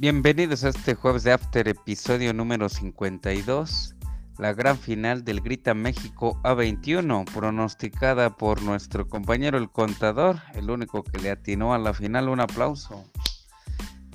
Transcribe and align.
Bienvenidos 0.00 0.64
a 0.64 0.70
este 0.70 0.94
jueves 0.94 1.24
de 1.24 1.32
After, 1.32 1.68
episodio 1.68 2.32
número 2.32 2.70
52, 2.70 3.94
la 4.38 4.54
gran 4.54 4.78
final 4.78 5.24
del 5.24 5.42
Grita 5.42 5.74
México 5.74 6.40
A21, 6.42 7.30
pronosticada 7.30 8.34
por 8.34 8.62
nuestro 8.62 9.06
compañero 9.10 9.58
el 9.58 9.68
contador, 9.68 10.38
el 10.54 10.70
único 10.70 11.02
que 11.02 11.18
le 11.18 11.30
atinó 11.30 11.74
a 11.74 11.78
la 11.78 11.92
final. 11.92 12.30
Un 12.30 12.40
aplauso. 12.40 13.04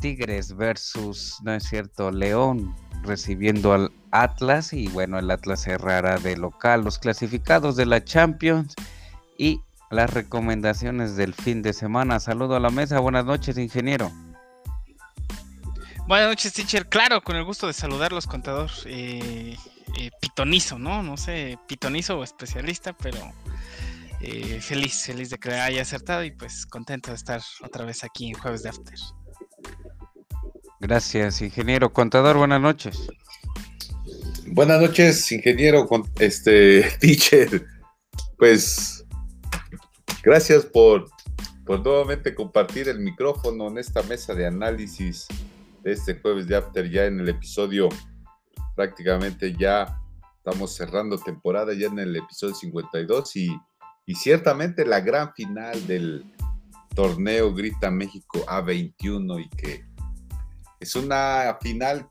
Tigres 0.02 0.55
versus, 0.55 1.38
no 1.43 1.53
es 1.53 1.66
cierto, 1.66 2.09
León 2.09 2.76
recibiendo 3.04 3.71
al 3.71 3.91
Atlas 4.09 4.73
y 4.73 4.88
bueno, 4.88 5.20
el 5.20 5.29
Atlas 5.29 5.62
cerrará 5.62 6.17
de 6.17 6.35
local 6.35 6.84
los 6.84 6.98
clasificados 6.98 7.76
de 7.76 7.85
la 7.85 8.04
Champions 8.04 8.73
y 9.38 9.62
las 9.91 10.12
recomendaciones 10.12 11.15
del 11.15 11.35
fin 11.35 11.62
de 11.62 11.73
semana. 11.73 12.20
Saludo 12.20 12.55
a 12.55 12.59
la 12.59 12.71
mesa, 12.71 12.99
buenas 12.99 13.26
noches 13.26 13.59
ingeniero. 13.59 14.12
Buenas 16.07 16.29
noches, 16.29 16.53
teacher. 16.53 16.87
Claro, 16.87 17.23
con 17.23 17.35
el 17.35 17.43
gusto 17.43 17.65
de 17.65 17.73
saludarlos, 17.73 18.27
contador. 18.27 18.69
Eh, 18.85 19.57
eh, 19.97 20.11
pitonizo, 20.21 20.77
¿no? 20.77 21.01
No 21.01 21.17
sé, 21.17 21.57
pitonizo 21.67 22.20
o 22.20 22.23
especialista, 22.23 22.93
pero 22.93 23.17
eh, 24.21 24.59
feliz, 24.62 25.03
feliz 25.03 25.31
de 25.31 25.39
que 25.39 25.51
haya 25.51 25.81
acertado 25.81 26.23
y 26.23 26.29
pues 26.29 26.67
contento 26.67 27.09
de 27.09 27.15
estar 27.15 27.41
otra 27.63 27.85
vez 27.85 28.03
aquí 28.03 28.27
en 28.27 28.35
Jueves 28.35 28.62
de 28.62 28.70
After. 28.70 28.99
Gracias, 30.79 31.41
ingeniero. 31.41 31.91
Contador, 31.91 32.37
buenas 32.37 32.62
noches. 32.62 33.07
Buenas 34.45 34.79
noches, 34.79 35.31
ingeniero, 35.31 35.87
este, 36.19 36.84
teacher. 36.99 37.65
Pues, 38.37 39.03
gracias 40.21 40.65
por, 40.65 41.09
por 41.65 41.84
nuevamente 41.84 42.35
compartir 42.35 42.90
el 42.90 42.99
micrófono 42.99 43.69
en 43.69 43.79
esta 43.79 44.03
mesa 44.03 44.35
de 44.35 44.45
análisis 44.45 45.27
este 45.85 46.19
jueves 46.19 46.47
de 46.47 46.55
After, 46.55 46.89
ya 46.89 47.05
en 47.05 47.19
el 47.19 47.29
episodio 47.29 47.89
prácticamente 48.75 49.55
ya 49.55 50.01
estamos 50.37 50.75
cerrando 50.75 51.17
temporada, 51.17 51.73
ya 51.73 51.87
en 51.87 51.99
el 51.99 52.15
episodio 52.15 52.53
52 52.53 53.35
y, 53.35 53.57
y 54.05 54.15
ciertamente 54.15 54.85
la 54.85 54.99
gran 54.99 55.33
final 55.33 55.87
del 55.87 56.25
torneo 56.93 57.53
Grita 57.53 57.91
México 57.91 58.43
A21 58.47 59.45
y 59.45 59.49
que 59.49 59.85
es 60.79 60.95
una 60.95 61.57
final 61.61 62.07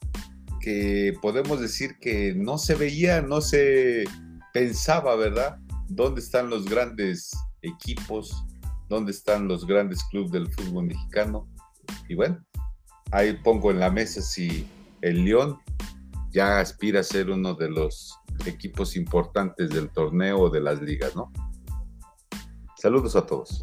que 0.61 1.15
podemos 1.21 1.61
decir 1.61 1.99
que 2.01 2.35
no 2.35 2.59
se 2.59 2.75
veía, 2.75 3.21
no 3.21 3.41
se 3.41 4.05
pensaba, 4.53 5.15
¿verdad? 5.17 5.59
¿Dónde 5.89 6.21
están 6.21 6.49
los 6.49 6.65
grandes 6.65 7.33
equipos? 7.61 8.45
¿Dónde 8.89 9.13
están 9.13 9.47
los 9.47 9.67
grandes 9.67 10.03
clubes 10.05 10.33
del 10.33 10.51
fútbol 10.53 10.87
mexicano? 10.87 11.49
Y 12.09 12.15
bueno, 12.15 12.43
ahí 13.15 13.33
pongo 13.33 13.71
en 13.71 13.79
la 13.79 13.91
mesa 13.91 14.21
si 14.21 14.67
el 15.01 15.25
León 15.25 15.59
ya 16.33 16.59
aspira 16.59 17.01
a 17.01 17.05
ser 17.05 17.31
uno 17.31 17.55
de 17.55 17.71
los 17.71 18.19
equipos 18.45 18.97
importantes 18.97 19.71
del 19.71 19.89
torneo 19.91 20.41
o 20.41 20.51
de 20.51 20.61
las 20.61 20.83
ligas, 20.83 21.15
¿no? 21.15 21.33
Saludos 22.77 23.15
a 23.15 23.25
todos. 23.25 23.61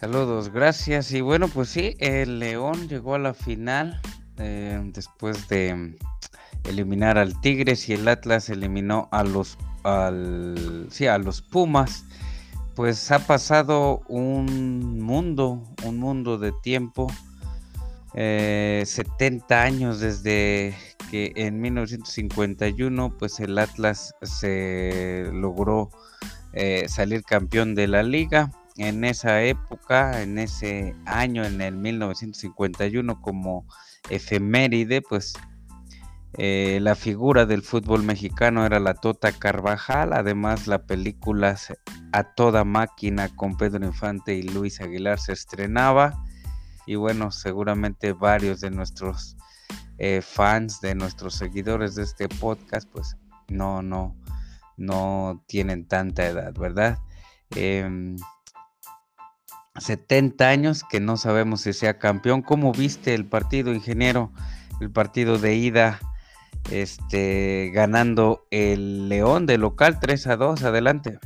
Saludos, 0.00 0.48
gracias. 0.48 1.12
Y 1.12 1.20
bueno, 1.20 1.46
pues 1.46 1.68
sí, 1.68 1.94
el 2.00 2.40
León 2.40 2.88
llegó 2.88 3.14
a 3.14 3.20
la 3.20 3.34
final 3.34 4.00
eh, 4.38 4.80
después 4.92 5.48
de 5.48 5.96
eliminar 6.64 7.18
al 7.18 7.40
Tigres 7.40 7.88
y 7.88 7.92
el 7.92 8.08
Atlas 8.08 8.50
eliminó 8.50 9.08
a 9.12 9.22
los, 9.22 9.56
sí, 10.90 11.06
a 11.06 11.18
los 11.18 11.40
Pumas. 11.40 12.04
Pues 12.74 13.12
ha 13.12 13.20
pasado 13.20 14.02
un 14.08 15.00
mundo, 15.00 15.62
un 15.84 15.98
mundo 15.98 16.36
de 16.38 16.50
tiempo 16.64 17.06
70 18.14 19.46
eh, 19.48 19.58
años 19.58 19.98
desde 19.98 20.76
que 21.10 21.32
en 21.34 21.60
1951 21.60 23.16
pues 23.18 23.40
el 23.40 23.58
Atlas 23.58 24.14
se 24.22 25.28
logró 25.32 25.90
eh, 26.52 26.86
salir 26.88 27.24
campeón 27.24 27.74
de 27.74 27.88
la 27.88 28.02
liga. 28.02 28.50
En 28.76 29.04
esa 29.04 29.42
época, 29.42 30.22
en 30.22 30.38
ese 30.38 30.94
año, 31.06 31.44
en 31.44 31.60
el 31.60 31.76
1951, 31.76 33.20
como 33.20 33.66
efeméride, 34.10 35.00
pues 35.00 35.34
eh, 36.36 36.78
la 36.82 36.96
figura 36.96 37.46
del 37.46 37.62
fútbol 37.62 38.02
mexicano 38.02 38.66
era 38.66 38.80
la 38.80 38.94
Tota 38.94 39.30
Carvajal. 39.32 40.12
Además, 40.12 40.66
la 40.66 40.86
película 40.86 41.56
A 42.12 42.34
Toda 42.34 42.64
Máquina 42.64 43.28
con 43.34 43.56
Pedro 43.56 43.84
Infante 43.86 44.34
y 44.34 44.42
Luis 44.42 44.80
Aguilar 44.80 45.20
se 45.20 45.32
estrenaba 45.32 46.24
y 46.86 46.96
bueno, 46.96 47.30
seguramente 47.30 48.12
varios 48.12 48.60
de 48.60 48.70
nuestros 48.70 49.36
eh, 49.98 50.20
fans, 50.22 50.80
de 50.80 50.94
nuestros 50.94 51.34
seguidores 51.34 51.94
de 51.94 52.02
este 52.02 52.28
podcast, 52.28 52.88
pues 52.90 53.16
no, 53.48 53.82
no, 53.82 54.16
no 54.76 55.42
tienen 55.46 55.86
tanta 55.86 56.26
edad, 56.26 56.52
¿verdad? 56.54 56.98
70 57.50 60.44
em, 60.44 60.50
años 60.50 60.84
que 60.88 61.00
no 61.00 61.16
sabemos 61.16 61.62
si 61.62 61.72
sea 61.72 61.98
campeón. 61.98 62.42
¿Cómo 62.42 62.72
viste 62.72 63.14
el 63.14 63.26
partido, 63.26 63.72
ingeniero? 63.72 64.32
El 64.80 64.90
partido 64.90 65.38
de 65.38 65.54
ida, 65.54 66.00
este, 66.70 67.70
ganando 67.72 68.46
el 68.50 69.08
León 69.08 69.46
de 69.46 69.58
local 69.58 70.00
3 70.00 70.26
a 70.26 70.36
2, 70.36 70.64
adelante. 70.64 71.18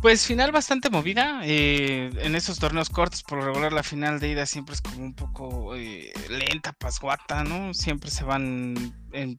Pues 0.00 0.26
final 0.26 0.50
bastante 0.50 0.88
movida. 0.88 1.42
Eh, 1.44 2.10
en 2.22 2.34
esos 2.34 2.58
torneos 2.58 2.88
cortos, 2.88 3.22
por 3.22 3.44
regular, 3.44 3.70
la 3.70 3.82
final 3.82 4.18
de 4.18 4.30
ida 4.30 4.46
siempre 4.46 4.74
es 4.74 4.80
como 4.80 5.04
un 5.04 5.12
poco 5.12 5.76
eh, 5.76 6.10
lenta, 6.30 6.72
pasguata, 6.72 7.44
¿no? 7.44 7.74
Siempre 7.74 8.10
se 8.10 8.24
van 8.24 8.94
en 9.12 9.38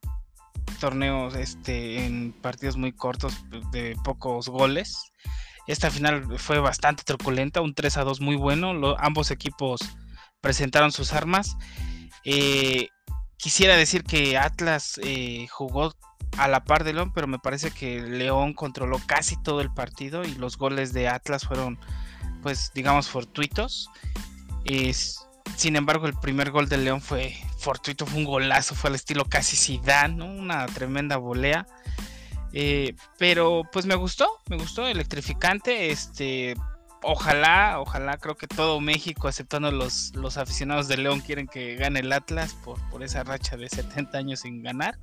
torneos, 0.80 1.34
este, 1.34 2.06
en 2.06 2.32
partidos 2.32 2.78
muy 2.78 2.92
cortos 2.92 3.34
de 3.72 3.96
pocos 4.04 4.50
goles. 4.50 5.12
Esta 5.66 5.90
final 5.90 6.38
fue 6.38 6.60
bastante 6.60 7.04
truculenta, 7.04 7.62
un 7.62 7.74
3 7.74 7.98
a 7.98 8.04
2 8.04 8.22
muy 8.22 8.36
bueno. 8.36 8.96
ambos 9.00 9.32
equipos 9.32 9.82
presentaron 10.42 10.92
sus 10.92 11.12
armas. 11.14 11.58
Eh, 12.24 12.90
quisiera 13.38 13.76
decir 13.76 14.04
que 14.04 14.38
Atlas 14.38 15.02
jugó 15.50 15.96
a 16.41 16.47
la 16.47 16.63
par 16.63 16.84
de 16.84 16.94
León, 16.94 17.12
pero 17.13 17.28
me 17.28 17.38
parece 17.38 17.69
que 17.69 18.02
León 18.02 18.53
controló 18.53 19.00
casi 19.06 19.41
todo 19.44 19.62
el 19.62 19.72
partido 19.72 20.24
y 20.24 20.34
los 20.34 20.57
goles 20.57 20.91
de 20.91 21.07
Atlas 21.07 21.46
fueron, 21.46 21.78
pues, 22.41 22.72
digamos, 22.74 23.09
fortuitos. 23.09 23.91
Es, 24.66 25.28
sin 25.56 25.75
embargo, 25.75 26.07
el 26.07 26.16
primer 26.16 26.50
gol 26.50 26.68
de 26.68 26.78
León 26.78 27.00
fue 27.00 27.35
fortuito, 27.59 28.07
fue 28.07 28.18
un 28.18 28.25
golazo, 28.25 28.74
fue 28.74 28.90
al 28.90 28.96
estilo 28.96 29.25
casi 29.25 29.56
Zidane, 29.56 30.24
una 30.24 30.66
tremenda 30.66 31.18
volea. 31.18 31.68
Eh, 32.53 32.96
pero 33.19 33.62
pues 33.72 33.85
me 33.85 33.94
gustó, 33.94 34.28
me 34.50 34.58
gustó, 34.58 34.88
electrificante. 34.88 35.91
Este, 35.91 36.56
ojalá, 37.03 37.79
ojalá, 37.79 38.18
creo 38.18 38.35
que 38.35 38.47
todo 38.47 38.81
México, 38.81 39.29
exceptuando 39.29 39.72
los, 39.72 40.12
los 40.16 40.38
aficionados 40.38 40.88
de 40.88 40.97
León, 40.97 41.22
quieren 41.22 41.46
que 41.46 41.75
gane 41.75 42.00
el 42.00 42.12
Atlas 42.12 42.56
por, 42.66 42.79
por 42.90 43.03
esa 43.03 43.23
racha 43.23 43.58
de 43.58 43.69
70 43.69 44.18
años 44.18 44.40
sin 44.40 44.63
ganar. 44.63 44.97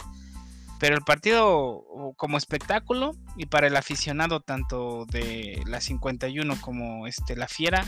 Pero 0.79 0.95
el 0.95 1.03
partido 1.03 1.85
como 2.17 2.39
espectáculo 2.39 3.13
y 3.37 3.47
para 3.47 3.67
el 3.67 3.77
aficionado 3.77 4.41
tanto 4.41 5.07
de 5.07 5.63
la 5.67 5.81
51 5.81 6.61
como 6.61 7.07
este 7.07 7.37
la 7.37 7.49
Fiera 7.49 7.85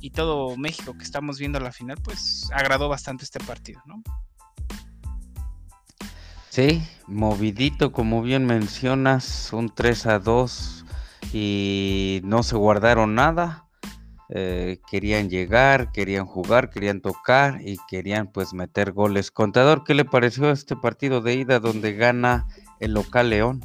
y 0.00 0.10
todo 0.10 0.56
México 0.56 0.94
que 0.96 1.04
estamos 1.04 1.38
viendo 1.38 1.58
la 1.60 1.72
final, 1.72 1.98
pues 2.02 2.50
agradó 2.52 2.88
bastante 2.88 3.24
este 3.24 3.40
partido, 3.40 3.80
¿no? 3.86 4.02
Sí, 6.50 6.86
movidito 7.06 7.90
como 7.92 8.22
bien 8.22 8.46
mencionas, 8.46 9.52
un 9.52 9.74
3 9.74 10.06
a 10.06 10.18
2 10.18 10.84
y 11.32 12.20
no 12.22 12.42
se 12.42 12.54
guardaron 12.56 13.14
nada 13.14 13.63
eh, 14.30 14.78
querían 14.90 15.28
llegar, 15.28 15.92
querían 15.92 16.24
jugar, 16.24 16.70
querían 16.70 17.00
tocar 17.00 17.60
y 17.62 17.76
querían 17.88 18.32
pues 18.32 18.54
meter 18.54 18.92
goles. 18.92 19.30
Contador, 19.30 19.84
¿qué 19.84 19.94
le 19.94 20.04
pareció 20.04 20.50
este 20.50 20.76
partido 20.76 21.20
de 21.20 21.34
ida 21.34 21.60
donde 21.60 21.92
gana 21.92 22.46
el 22.80 22.92
local 22.92 23.30
León? 23.30 23.60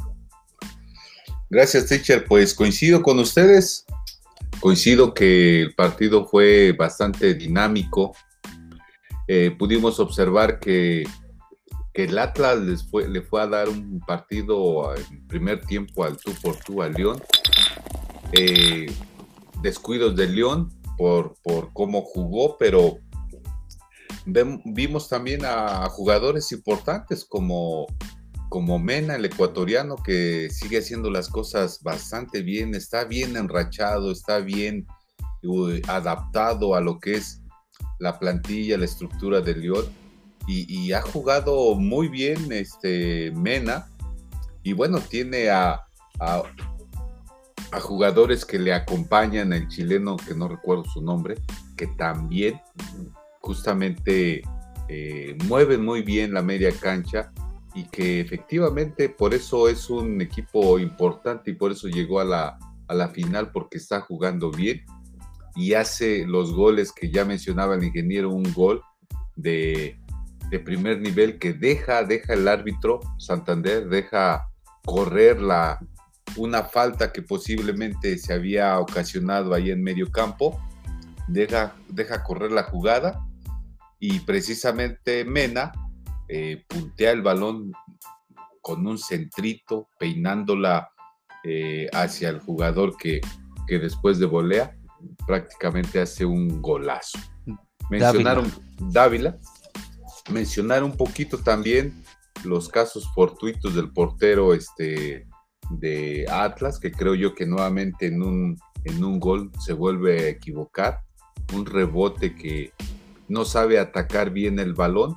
Gracias, 1.50 1.88
teacher. 1.88 2.25
Pues 2.25 2.53
coincido 2.53 3.01
con 3.01 3.19
ustedes. 3.19 3.85
Coincido 4.59 5.13
que 5.13 5.61
el 5.61 5.75
partido 5.75 6.27
fue 6.27 6.73
bastante 6.73 7.33
dinámico. 7.33 8.15
Eh, 9.27 9.56
pudimos 9.57 10.00
observar 10.00 10.59
que, 10.59 11.07
el 11.94 12.17
Atlas 12.17 12.59
les 12.59 12.83
fue, 12.89 13.09
le 13.09 13.21
fue 13.21 13.41
a 13.41 13.47
dar 13.47 13.67
un 13.67 14.00
partido 14.00 14.95
en 14.95 15.27
primer 15.27 15.59
tiempo 15.65 16.06
al 16.06 16.15
tú 16.15 16.31
por 16.41 16.56
tú 16.56 16.81
al 16.81 16.94
León. 16.94 17.21
Eh, 18.31 18.89
descuidos 19.61 20.15
de 20.15 20.27
León 20.27 20.69
por, 20.97 21.35
por 21.44 21.71
cómo 21.73 22.01
jugó, 22.01 22.57
pero 22.57 23.00
vimos 24.25 25.09
también 25.09 25.41
a 25.45 25.88
jugadores 25.89 26.51
importantes 26.51 27.25
como, 27.25 27.88
como 28.50 28.79
Mena, 28.79 29.15
el 29.15 29.25
ecuatoriano, 29.25 29.95
que 29.95 30.50
sigue 30.51 30.79
haciendo 30.79 31.09
las 31.09 31.29
cosas 31.29 31.81
bastante 31.83 32.41
bien, 32.41 32.75
está 32.75 33.06
bien 33.06 33.38
enrachado, 33.38 34.11
está 34.11 34.39
bien 34.39 34.85
adaptado 35.88 36.75
a 36.75 36.81
lo 36.81 37.00
que 37.00 37.15
es 37.15 37.41
la 38.00 38.19
plantilla, 38.19 38.77
la 38.77 38.85
estructura 38.85 39.41
de 39.41 39.56
León. 39.56 39.85
y, 40.47 40.91
ha 40.94 41.01
jugado 41.01 41.75
muy 41.75 42.07
bien 42.07 42.51
este 42.51 43.31
Mena. 43.35 43.88
Y 44.63 44.73
bueno, 44.73 45.00
tiene 45.00 45.50
a, 45.50 45.85
jugadores 47.80 48.45
que 48.45 48.57
le 48.57 48.74
acompañan, 48.74 49.54
el 49.54 49.68
chileno, 49.68 50.18
que 50.18 50.33
no 50.33 50.48
recuerdo 50.48 50.86
su 50.86 51.01
nombre, 51.01 51.36
que 51.77 51.88
también 51.88 52.60
justamente 53.42 54.42
eh, 54.88 55.38
mueven 55.45 55.86
muy 55.86 56.01
bien 56.01 56.33
la 56.33 56.42
media 56.42 56.71
cancha 56.71 57.31
y 57.75 57.83
que 57.83 58.19
efectivamente 58.19 59.10
por 59.10 59.33
eso 59.33 59.69
es 59.69 59.89
un 59.89 60.19
equipo 60.21 60.80
importante 60.80 61.51
y 61.51 61.54
por 61.54 61.71
eso 61.71 61.88
llegó 61.88 62.19
a 62.19 62.25
la, 62.25 62.60
a 62.88 62.94
la 62.94 63.10
final 63.10 63.51
porque 63.51 63.77
está 63.77 64.01
jugando 64.01 64.50
bien 64.50 64.83
y 65.56 65.74
hace 65.74 66.25
los 66.25 66.54
goles 66.54 66.92
que 66.92 67.12
ya 67.12 67.25
mencionaba 67.25 67.75
el 67.75 67.83
ingeniero, 67.83 68.31
un 68.31 68.51
gol 68.54 68.81
de, 69.36 70.00
de 70.50 70.60
primer 70.60 71.00
nivel 71.00 71.38
que 71.38 71.54
deja, 71.54 72.04
deja 72.04 72.33
el 72.33 72.48
árbitro 72.48 73.00
Santander, 73.19 73.88
deja 73.88 74.48
correr 74.83 75.39
la, 75.39 75.80
una 76.36 76.64
falta 76.64 77.12
que 77.12 77.22
posiblemente 77.22 78.18
se 78.18 78.34
había 78.34 78.80
ocasionado 78.80 79.54
ahí 79.54 79.72
en 79.72 79.84
medio 79.84 80.12
campo, 80.12 80.60
deja, 81.28 81.76
deja 81.88 82.24
correr 82.24 82.52
la 82.52 82.64
jugada 82.64 83.26
y 84.00 84.20
precisamente 84.22 85.26
Mena 85.26 85.72
eh, 86.28 86.64
puntea 86.68 87.12
el 87.12 87.22
balón 87.22 87.72
con 88.62 88.86
un 88.86 88.98
centrito, 88.98 89.90
peinándola 90.00 90.90
eh, 91.44 91.88
hacia 91.94 92.30
el 92.30 92.40
jugador 92.40 92.96
que, 92.98 93.22
que 93.68 93.80
después 93.80 94.20
de 94.20 94.26
volea 94.26 94.76
prácticamente 95.26 96.02
hace 96.02 96.26
un 96.26 96.62
golazo. 96.62 97.20
Mencionaron 97.90 98.52
Dávila 98.92 99.38
mencionar 100.31 100.84
un 100.84 100.96
poquito 100.96 101.38
también 101.38 102.04
los 102.44 102.70
casos 102.70 103.10
fortuitos 103.14 103.76
del 103.76 103.92
portero 103.92 104.54
este, 104.54 105.28
de 105.69 106.25
Atlas, 106.30 106.80
que 106.80 106.92
creo 106.92 107.16
yo 107.16 107.33
que 107.36 107.45
nuevamente 107.45 108.07
en 108.07 108.24
un, 108.24 108.57
en 108.83 109.04
un 109.04 109.19
gol 109.19 109.51
se 109.60 109.74
vuelve 109.74 110.19
a 110.19 110.30
equivocar, 110.30 111.01
un 111.54 111.66
rebote 111.66 112.36
que 112.36 112.74
no 113.27 113.45
sabe 113.45 113.80
atacar 113.80 114.31
bien 114.31 114.60
el 114.60 114.74
balón, 114.74 115.16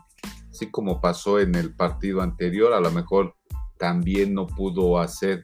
así 0.50 0.70
como 0.70 1.00
pasó 1.00 1.40
en 1.40 1.54
el 1.54 1.75
partido 1.75 2.20
anterior, 2.20 2.72
a 2.72 2.81
lo 2.81 2.90
mejor 2.90 3.34
también 3.78 4.34
no 4.34 4.46
pudo 4.46 4.99
hacer 5.00 5.43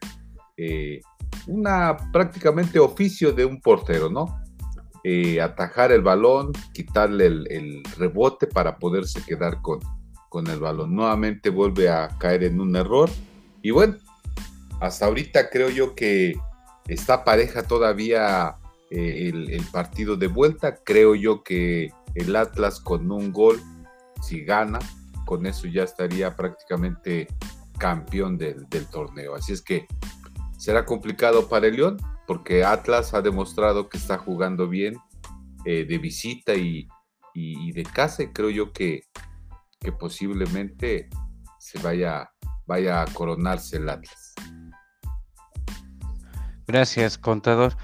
eh, 0.55 1.01
una 1.47 1.97
prácticamente 2.11 2.79
oficio 2.79 3.31
de 3.33 3.45
un 3.45 3.59
portero, 3.59 4.09
¿no? 4.09 4.41
Eh, 5.03 5.41
atajar 5.41 5.91
el 5.91 6.01
balón, 6.01 6.51
quitarle 6.73 7.27
el, 7.27 7.83
rebote 7.97 8.47
para 8.47 8.77
poderse 8.77 9.21
quedar 9.23 9.61
con, 9.61 9.79
con 10.27 10.47
el 10.47 10.59
balón. 10.59 10.93
Nuevamente 10.93 11.49
vuelve 11.49 11.89
a 11.89 12.09
caer 12.19 12.43
en 12.43 12.59
un 12.59 12.75
error. 12.75 13.09
Y 13.61 13.71
bueno, 13.71 13.95
hasta 14.79 15.05
ahorita 15.05 15.49
creo 15.49 15.69
yo 15.69 15.95
que 15.95 16.35
está 16.87 17.23
pareja 17.23 17.63
todavía 17.63 18.57
eh, 18.91 19.31
el, 19.31 19.63
partido 19.71 20.15
de 20.15 20.27
vuelta. 20.27 20.75
Creo 20.83 21.15
yo 21.15 21.43
que 21.43 21.91
el 22.15 22.35
Atlas 22.35 22.79
con 22.79 23.11
un 23.11 23.31
gol, 23.31 23.61
si 24.21 24.43
gana, 24.43 24.79
con 25.25 25.45
eso 25.45 25.67
ya 25.67 25.83
estaría 25.83 26.35
prácticamente 26.35 27.27
campeón 27.77 28.37
del, 28.37 28.67
torneo. 28.91 29.35
Así 29.35 29.53
es 29.53 29.61
que 29.61 29.85
será 30.57 30.85
complicado 30.85 31.47
para 31.47 31.67
el 31.67 31.75
León, 31.75 31.97
porque 32.25 32.63
Atlas 32.63 33.13
ha 33.13 33.21
demostrado 33.21 33.89
que 33.89 33.97
está 33.97 34.17
jugando 34.17 34.67
bien 34.67 34.95
eh, 35.65 35.85
de 35.85 35.97
visita 35.97 36.55
y, 36.55 36.87
de 37.35 37.83
casa 37.83 38.23
y 38.23 38.33
creo 38.33 38.49
yo 38.49 38.73
que, 38.73 39.03
que 39.79 39.93
posiblemente 39.93 41.09
se 41.57 41.79
vaya, 41.79 42.29
vaya 42.65 43.01
a 43.01 43.05
coronarse 43.05 43.77
el 43.77 43.87
Atlas. 43.87 44.33
Gracias, 46.69 47.17
contador. 47.17 47.75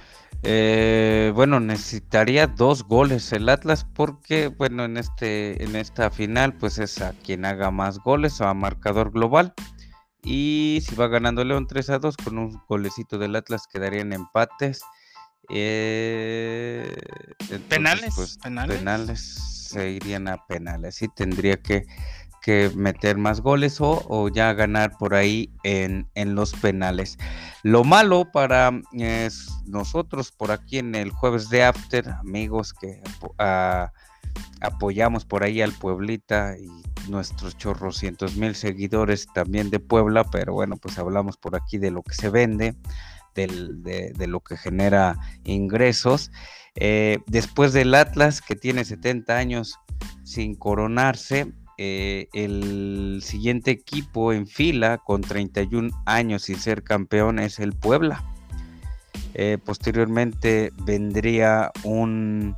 Eh, 0.44 1.32
bueno, 1.34 1.60
necesitaría 1.60 2.46
dos 2.46 2.84
goles 2.84 3.34
el 3.34 3.50
Atlas 3.50 3.84
porque, 3.84 4.46
bueno, 4.46 4.86
en 4.86 4.98
este, 4.98 5.64
en 5.64 5.76
esta 5.76 6.12
final, 6.12 6.54
pues 6.54 6.78
es 6.78 7.02
a 7.02 7.14
quien 7.14 7.46
haga 7.46 7.72
más 7.72 7.98
goles 7.98 8.40
o 8.42 8.48
a 8.48 8.54
marcador 8.54 9.10
global. 9.12 9.56
Y 10.24 10.84
si 10.88 10.94
va 10.94 11.08
ganando 11.08 11.44
León 11.44 11.66
3 11.66 11.90
a 11.90 11.98
2 11.98 12.16
con 12.18 12.38
un 12.38 12.62
golecito 12.70 13.18
del 13.18 13.36
Atlas 13.36 13.66
quedarían 13.66 14.14
empates. 14.14 14.84
Eh, 15.50 16.96
penales, 17.68 18.14
pues, 18.16 18.38
penales, 18.38 19.20
se 19.20 19.94
irían 19.94 20.28
a 20.28 20.46
penales. 20.46 21.02
y 21.02 21.08
tendría 21.08 21.60
que, 21.60 21.88
meter 22.76 23.18
más 23.18 23.42
goles 23.42 23.78
o, 23.80 24.30
ya 24.30 24.54
ganar 24.54 24.98
por 24.98 25.16
ahí 25.16 25.50
en, 25.64 26.08
los 26.36 26.54
penales. 26.54 27.18
Lo 27.64 27.84
malo 27.84 28.32
para 28.32 28.72
nosotros 29.66 30.32
por 30.32 30.52
aquí 30.52 30.78
en 30.78 30.96
el 30.96 31.10
jueves 31.10 31.50
de 31.50 31.64
After, 31.64 32.08
amigos 32.10 32.74
que 32.74 33.02
apoyamos 34.62 35.26
por 35.26 35.44
ahí 35.44 35.62
al 35.62 35.72
Pueblita 35.74 36.56
y 36.58 36.70
nuestros 37.10 37.58
chorrocientos 37.58 38.36
mil 38.36 38.56
seguidores 38.56 39.28
también 39.34 39.70
de 39.70 39.80
Puebla, 39.80 40.24
pero 40.24 40.54
bueno, 40.54 40.78
pues 40.78 40.98
hablamos 40.98 41.38
por 41.38 41.56
aquí 41.56 41.78
de 41.78 41.92
lo 41.92 42.04
que 42.04 42.14
se 42.14 42.30
vende, 42.30 42.76
de, 43.34 44.28
lo 44.28 44.40
que 44.40 44.58
genera 44.58 45.18
ingresos. 45.44 46.32
Eh, 46.76 47.20
después 47.28 47.74
del 47.74 47.96
Atlas, 47.96 48.42
que 48.42 48.56
tiene 48.56 48.86
70 48.86 49.38
años 49.38 49.80
sin 50.24 50.56
coronarse, 50.56 51.54
eh, 51.78 52.28
el 52.34 53.20
siguiente 53.24 53.72
equipo 53.72 54.34
en 54.34 54.48
fila 54.48 54.98
con 55.00 55.22
31 55.22 55.90
años 56.06 56.44
sin 56.44 56.58
ser 56.58 56.84
campeón 56.84 57.40
es 57.40 57.60
el 57.60 57.74
Puebla. 57.74 58.24
Eh, 59.34 59.58
posteriormente 59.64 60.72
vendría 60.86 61.72
un 61.84 62.56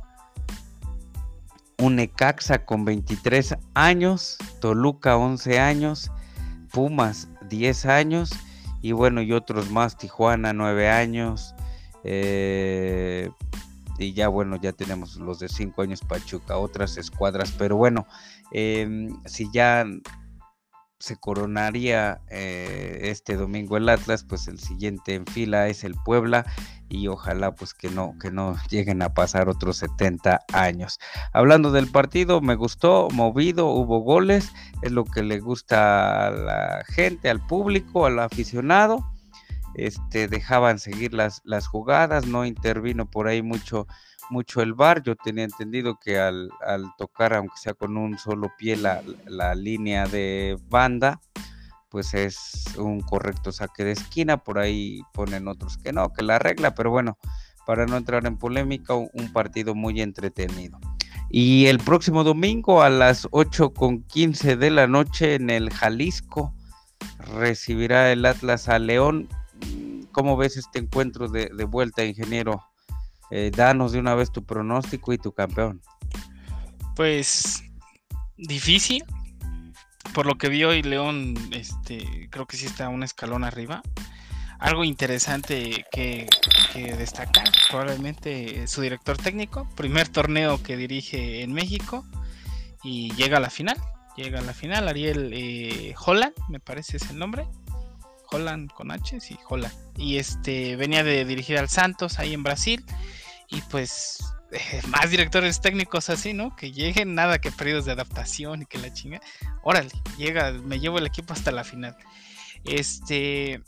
un 1.80 1.96
Necaxa 1.96 2.64
con 2.64 2.84
23 2.84 3.56
años, 3.74 4.36
Toluca 4.60 5.16
11 5.16 5.60
años, 5.60 6.10
Pumas 6.72 7.28
10 7.48 7.86
años 7.86 8.30
y 8.82 8.92
bueno, 8.92 9.22
y 9.22 9.32
otros 9.32 9.70
más, 9.70 9.96
Tijuana 9.96 10.52
9 10.52 10.88
años. 10.88 11.54
Eh, 12.04 13.30
y 13.98 14.12
ya 14.12 14.28
bueno, 14.28 14.56
ya 14.56 14.72
tenemos 14.72 15.16
los 15.16 15.38
de 15.40 15.48
5 15.48 15.82
años 15.82 16.00
Pachuca, 16.02 16.56
otras 16.56 16.96
escuadras, 16.96 17.52
pero 17.58 17.76
bueno, 17.76 18.06
em, 18.52 19.20
si 19.26 19.50
ya 19.52 19.84
se 21.00 21.16
coronaría 21.16 22.20
eh, 22.28 23.00
este 23.02 23.36
domingo 23.36 23.76
el 23.76 23.88
Atlas, 23.88 24.24
pues 24.24 24.48
el 24.48 24.58
siguiente 24.58 25.14
en 25.14 25.26
fila 25.26 25.68
es 25.68 25.84
el 25.84 25.94
Puebla 26.04 26.44
y 26.88 27.06
ojalá 27.06 27.54
pues 27.54 27.74
que 27.74 27.88
no 27.88 28.14
que 28.20 28.30
no 28.30 28.56
lleguen 28.70 29.02
a 29.02 29.14
pasar 29.14 29.48
otros 29.48 29.76
70 29.78 30.40
años. 30.52 30.98
Hablando 31.32 31.70
del 31.70 31.88
partido, 31.88 32.40
me 32.40 32.56
gustó, 32.56 33.08
movido, 33.12 33.68
hubo 33.68 34.00
goles, 34.00 34.52
es 34.82 34.92
lo 34.92 35.04
que 35.04 35.22
le 35.22 35.38
gusta 35.38 36.28
a 36.28 36.30
la 36.30 36.84
gente, 36.86 37.30
al 37.30 37.44
público, 37.46 38.06
al 38.06 38.18
aficionado. 38.18 39.04
Este 39.78 40.28
dejaban 40.28 40.78
seguir 40.78 41.14
las 41.14 41.40
las 41.44 41.66
jugadas, 41.66 42.26
no 42.26 42.44
intervino 42.44 43.08
por 43.10 43.28
ahí 43.28 43.42
mucho 43.42 43.86
mucho 44.30 44.62
el 44.62 44.74
bar. 44.74 45.02
Yo 45.02 45.16
tenía 45.16 45.44
entendido 45.44 45.98
que 45.98 46.18
al, 46.18 46.50
tocar, 46.96 47.34
aunque 47.34 47.56
sea 47.56 47.74
con 47.74 47.96
un 47.96 48.18
solo 48.18 48.52
pie, 48.56 48.76
la, 48.76 49.54
línea 49.54 50.06
de 50.06 50.58
banda, 50.68 51.20
pues 51.88 52.14
es 52.14 52.64
un 52.76 53.00
correcto 53.00 53.52
saque 53.52 53.84
de 53.84 53.92
esquina. 53.92 54.38
Por 54.38 54.58
ahí 54.58 55.00
ponen 55.12 55.48
otros 55.48 55.78
que 55.78 55.92
no, 55.92 56.12
que 56.12 56.22
la 56.22 56.38
regla, 56.38 56.74
pero 56.74 56.90
bueno, 56.90 57.18
para 57.66 57.86
no 57.86 57.96
entrar 57.96 58.26
en 58.26 58.38
polémica, 58.38 58.94
un 58.94 59.32
partido 59.32 59.74
muy 59.74 60.00
entretenido. 60.00 60.78
Y 61.30 61.66
el 61.66 61.78
próximo 61.78 62.24
domingo 62.24 62.82
a 62.82 62.88
las 62.88 63.28
8 63.32 63.74
con 63.74 64.02
15 64.04 64.56
de 64.56 64.70
la 64.70 64.86
noche 64.86 65.34
en 65.34 65.50
el 65.50 65.70
Jalisco 65.70 66.54
recibirá 67.18 68.10
el 68.10 68.24
Atlas 68.24 68.70
a 68.70 68.78
León. 68.78 69.28
¿Cómo 70.18 70.36
ves 70.36 70.56
este 70.56 70.80
encuentro 70.80 71.28
de, 71.28 71.48
vuelta, 71.62 72.04
ingeniero? 72.04 72.60
Eh, 73.30 73.52
danos 73.54 73.92
de 73.92 74.00
una 74.00 74.16
vez 74.16 74.32
tu 74.32 74.44
pronóstico 74.44 75.12
y 75.12 75.18
tu 75.18 75.30
campeón. 75.30 75.80
Pues 76.96 77.62
difícil. 78.36 79.04
Por 80.14 80.26
lo 80.26 80.34
que 80.34 80.48
vi 80.48 80.64
hoy, 80.64 80.82
León, 80.82 81.36
este, 81.52 82.28
creo 82.32 82.46
que 82.46 82.56
sí 82.56 82.66
está 82.66 82.88
un 82.88 83.04
escalón 83.04 83.44
arriba. 83.44 83.80
Algo 84.58 84.82
interesante 84.82 85.86
que, 85.92 86.28
destacar, 86.74 87.52
probablemente 87.70 88.66
su 88.66 88.80
director 88.80 89.16
técnico, 89.18 89.68
primer 89.76 90.08
torneo 90.08 90.60
que 90.60 90.76
dirige 90.76 91.42
en 91.42 91.52
México 91.52 92.04
y 92.82 93.14
llega 93.14 93.36
a 93.36 93.40
la 93.40 93.50
final. 93.50 93.76
Llega 94.16 94.40
a 94.40 94.42
la 94.42 94.52
final, 94.52 94.88
Ariel 94.88 95.30
eh, 95.32 95.94
Holland, 96.04 96.34
me 96.48 96.58
parece 96.58 96.96
es 96.96 97.08
el 97.08 97.20
nombre. 97.20 97.46
Holland 98.30 98.72
con 98.72 98.90
H, 98.90 99.20
sí, 99.20 99.38
Holland. 99.48 99.74
Y 99.96 100.16
este 100.16 100.76
venía 100.76 101.04
de 101.04 101.24
dirigir 101.24 101.58
al 101.58 101.68
Santos 101.68 102.18
ahí 102.18 102.34
en 102.34 102.42
Brasil 102.42 102.84
y 103.48 103.60
pues 103.62 104.18
eh, 104.52 104.80
más 104.88 105.10
directores 105.10 105.60
técnicos 105.60 106.10
así, 106.10 106.32
¿no? 106.32 106.54
Que 106.56 106.72
lleguen 106.72 107.14
nada 107.14 107.38
que 107.38 107.50
periodos 107.52 107.84
de 107.84 107.92
adaptación 107.92 108.62
y 108.62 108.66
que 108.66 108.78
la 108.78 108.92
chinga. 108.92 109.20
Órale, 109.62 109.90
llega, 110.16 110.52
me 110.52 110.80
llevo 110.80 110.98
el 110.98 111.06
equipo 111.06 111.32
hasta 111.32 111.50
la 111.50 111.64
final. 111.64 111.96
Este, 112.64 113.62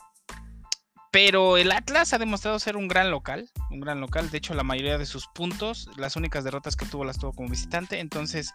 pero 1.10 1.56
el 1.56 1.72
Atlas 1.72 2.12
ha 2.12 2.18
demostrado 2.18 2.58
ser 2.58 2.76
un 2.76 2.88
gran 2.88 3.10
local, 3.10 3.50
un 3.70 3.80
gran 3.80 4.00
local. 4.00 4.30
De 4.30 4.38
hecho, 4.38 4.54
la 4.54 4.62
mayoría 4.62 4.98
de 4.98 5.06
sus 5.06 5.26
puntos, 5.28 5.88
las 5.96 6.16
únicas 6.16 6.44
derrotas 6.44 6.76
que 6.76 6.86
tuvo 6.86 7.04
las 7.04 7.18
tuvo 7.18 7.32
como 7.32 7.48
visitante. 7.48 8.00
Entonces, 8.00 8.52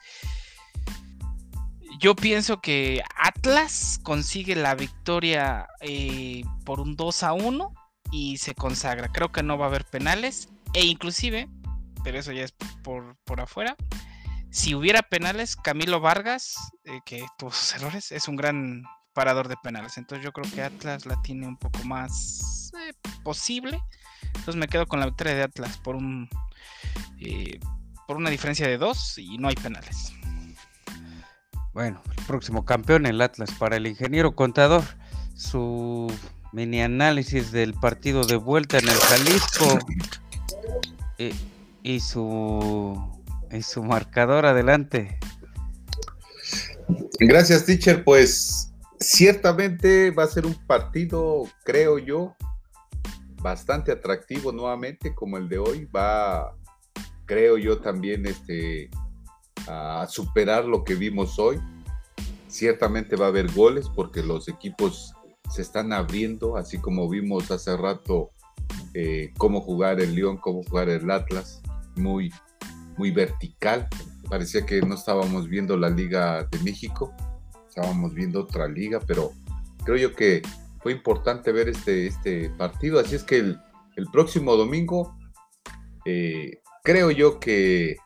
yo 2.00 2.16
pienso 2.16 2.62
que 2.62 3.04
Atlas 3.18 4.00
consigue 4.04 4.56
la 4.56 4.75
victoria 4.75 5.68
eh, 5.82 6.44
por 6.66 6.80
un 6.80 6.96
2 6.96 7.24
a 7.24 7.34
1 7.34 7.74
y 8.12 8.38
se 8.38 8.56
consagra. 8.56 9.10
Creo 9.10 9.32
que 9.32 9.44
no 9.44 9.58
va 9.58 9.66
a 9.66 9.70
haber 9.70 9.86
penales 9.86 10.50
e 10.74 10.86
inclusive, 10.86 11.50
pero 12.04 12.20
eso 12.20 12.32
ya 12.32 12.44
es 12.44 12.54
por, 12.84 13.18
por 13.25 13.42
afuera. 13.42 13.75
Si 14.52 14.74
hubiera 14.74 15.02
penales, 15.02 15.56
Camilo 15.56 16.00
Vargas, 16.00 16.56
eh, 16.86 17.00
que 17.06 17.25
tuvo 17.38 17.52
sus 17.52 17.75
errores, 17.75 18.12
es 18.12 18.28
un 18.28 18.36
gran 18.36 18.84
parador 19.14 19.48
de 19.48 19.58
penales. 19.62 19.98
Entonces 19.98 20.24
yo 20.24 20.32
creo 20.32 20.50
que 20.54 20.62
Atlas 20.62 21.06
la 21.06 21.22
tiene 21.22 21.48
un 21.48 21.58
poco 21.58 21.84
más 21.84 22.72
eh, 22.80 22.94
posible. 23.24 23.82
Entonces 24.28 24.56
me 24.56 24.68
quedo 24.68 24.86
con 24.86 25.00
la 25.00 25.08
victoria 25.08 25.36
de 25.36 25.44
Atlas 25.44 25.78
por 25.78 25.96
un 25.96 26.30
por 28.08 28.18
una 28.18 28.30
diferencia 28.30 28.68
de 28.68 28.78
dos 28.78 29.18
y 29.18 29.38
no 29.38 29.48
hay 29.48 29.56
penales. 29.56 30.14
Bueno, 31.75 32.01
el 32.17 32.24
próximo 32.24 32.63
campeón 32.63 33.05
el 33.05 33.20
Atlas 33.20 33.51
para 33.60 33.75
el 33.75 33.86
ingeniero 33.86 34.34
contador. 34.34 34.82
Su 35.36 36.10
mini 36.53 36.82
análisis 36.82 37.51
del 37.51 37.74
partido 37.74 38.24
de 38.24 38.38
vuelta 38.38 38.77
en 38.77 38.88
el 38.88 38.96
Jalisco 38.96 39.79
y, 41.17 41.32
y 41.84 42.00
su 42.00 42.98
y 43.51 43.62
su 43.62 43.84
marcador 43.84 44.46
adelante. 44.46 45.20
Gracias, 47.20 47.65
teacher. 47.65 48.05
Pues 48.05 48.72
ciertamente 49.01 50.12
va 50.12 50.24
a 50.24 50.27
ser 50.27 50.46
un 50.46 50.55
partido, 50.65 51.44
creo 51.65 52.00
yo, 52.00 52.38
bastante 53.41 53.91
atractivo 53.91 54.53
nuevamente, 54.53 55.13
como 55.13 55.36
el 55.36 55.50
de 55.50 55.58
hoy. 55.58 55.84
Va, 55.94 56.55
creo 57.25 57.58
yo, 57.58 57.79
también 57.79 58.25
este, 58.25 58.89
a 59.68 60.06
superar 60.10 60.66
lo 60.66 60.84
que 60.84 60.96
vimos 60.96 61.40
hoy. 61.40 61.60
Ciertamente 62.48 63.16
va 63.16 63.26
a 63.26 63.30
haber 63.30 63.52
goles 63.52 63.90
porque 63.90 64.24
los 64.24 64.48
equipos 64.48 65.14
se 65.50 65.62
están 65.62 65.94
abriendo, 65.94 66.58
así 66.58 66.80
como 66.80 67.10
vimos 67.10 67.52
hace 67.52 67.76
rato 67.76 68.32
eh, 68.94 69.34
cómo 69.38 69.62
jugar 69.62 70.00
el 70.00 70.16
León, 70.16 70.38
cómo 70.38 70.64
jugar 70.64 70.90
el 70.90 71.10
Atlas, 71.12 71.62
muy, 71.96 72.32
muy 72.98 73.12
vertical. 73.12 73.88
Parecía 74.30 74.66
que 74.66 74.82
no 74.82 74.96
estábamos 74.96 75.48
viendo 75.48 75.78
la 75.78 75.90
Liga 75.90 76.44
de 76.46 76.60
México 76.60 77.14
estábamos 77.76 78.14
viendo 78.14 78.40
otra 78.40 78.68
liga, 78.70 79.02
pero 79.06 79.34
creo 79.84 79.98
yo 79.98 80.16
que 80.16 80.42
fue 80.82 80.94
importante 80.94 81.52
ver 81.52 81.68
este, 81.68 82.08
este 82.08 82.50
partido. 82.52 83.00
Así 83.00 83.16
es 83.16 83.24
que 83.24 83.38
el, 83.38 83.60
próximo 84.12 84.56
domingo 84.56 85.18
eh, 86.06 86.60
creo 86.84 87.12
yo 87.12 87.40
que 87.40 87.98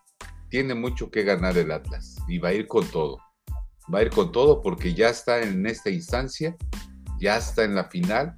tiene 0.50 0.76
mucho 0.76 1.10
que 1.10 1.24
ganar 1.24 1.58
el 1.58 1.72
Atlas 1.72 2.16
y 2.28 2.40
va 2.40 2.50
a 2.50 2.54
ir 2.54 2.68
con 2.68 2.86
todo. 2.88 3.18
Va 3.94 4.00
a 4.00 4.02
ir 4.04 4.10
con 4.10 4.32
todo 4.32 4.62
porque 4.62 4.94
ya 4.94 5.10
está 5.10 5.42
en 5.42 5.66
esta 5.66 5.90
instancia, 5.90 6.56
ya 7.20 7.38
está 7.38 7.64
en 7.64 7.76
la 7.76 7.86
final, 7.86 8.36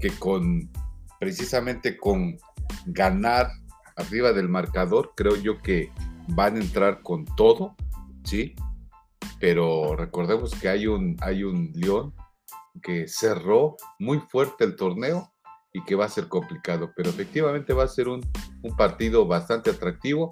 que 0.00 0.10
con 0.10 0.70
precisamente 1.20 1.96
con 1.96 2.36
ganar 2.86 3.50
arriba 3.96 4.32
del 4.32 4.48
marcador, 4.48 5.12
creo 5.16 5.36
yo 5.36 5.60
que 5.60 5.90
van 6.28 6.56
a 6.56 6.60
entrar 6.60 7.02
con 7.02 7.24
todo, 7.36 7.76
¿sí? 8.24 8.54
pero 9.44 9.94
recordemos 9.96 10.54
que 10.54 10.68
hay 10.68 10.86
un, 10.86 11.16
hay 11.20 11.44
un 11.44 11.70
León 11.74 12.14
que 12.82 13.06
cerró 13.08 13.76
muy 13.98 14.18
fuerte 14.18 14.64
el 14.64 14.74
torneo 14.74 15.32
y 15.72 15.84
que 15.84 15.94
va 15.94 16.06
a 16.06 16.08
ser 16.08 16.28
complicado, 16.28 16.92
pero 16.96 17.10
efectivamente 17.10 17.72
va 17.72 17.84
a 17.84 17.88
ser 17.88 18.08
un, 18.08 18.22
partido 18.78 19.26
bastante 19.26 19.68
atractivo 19.68 20.30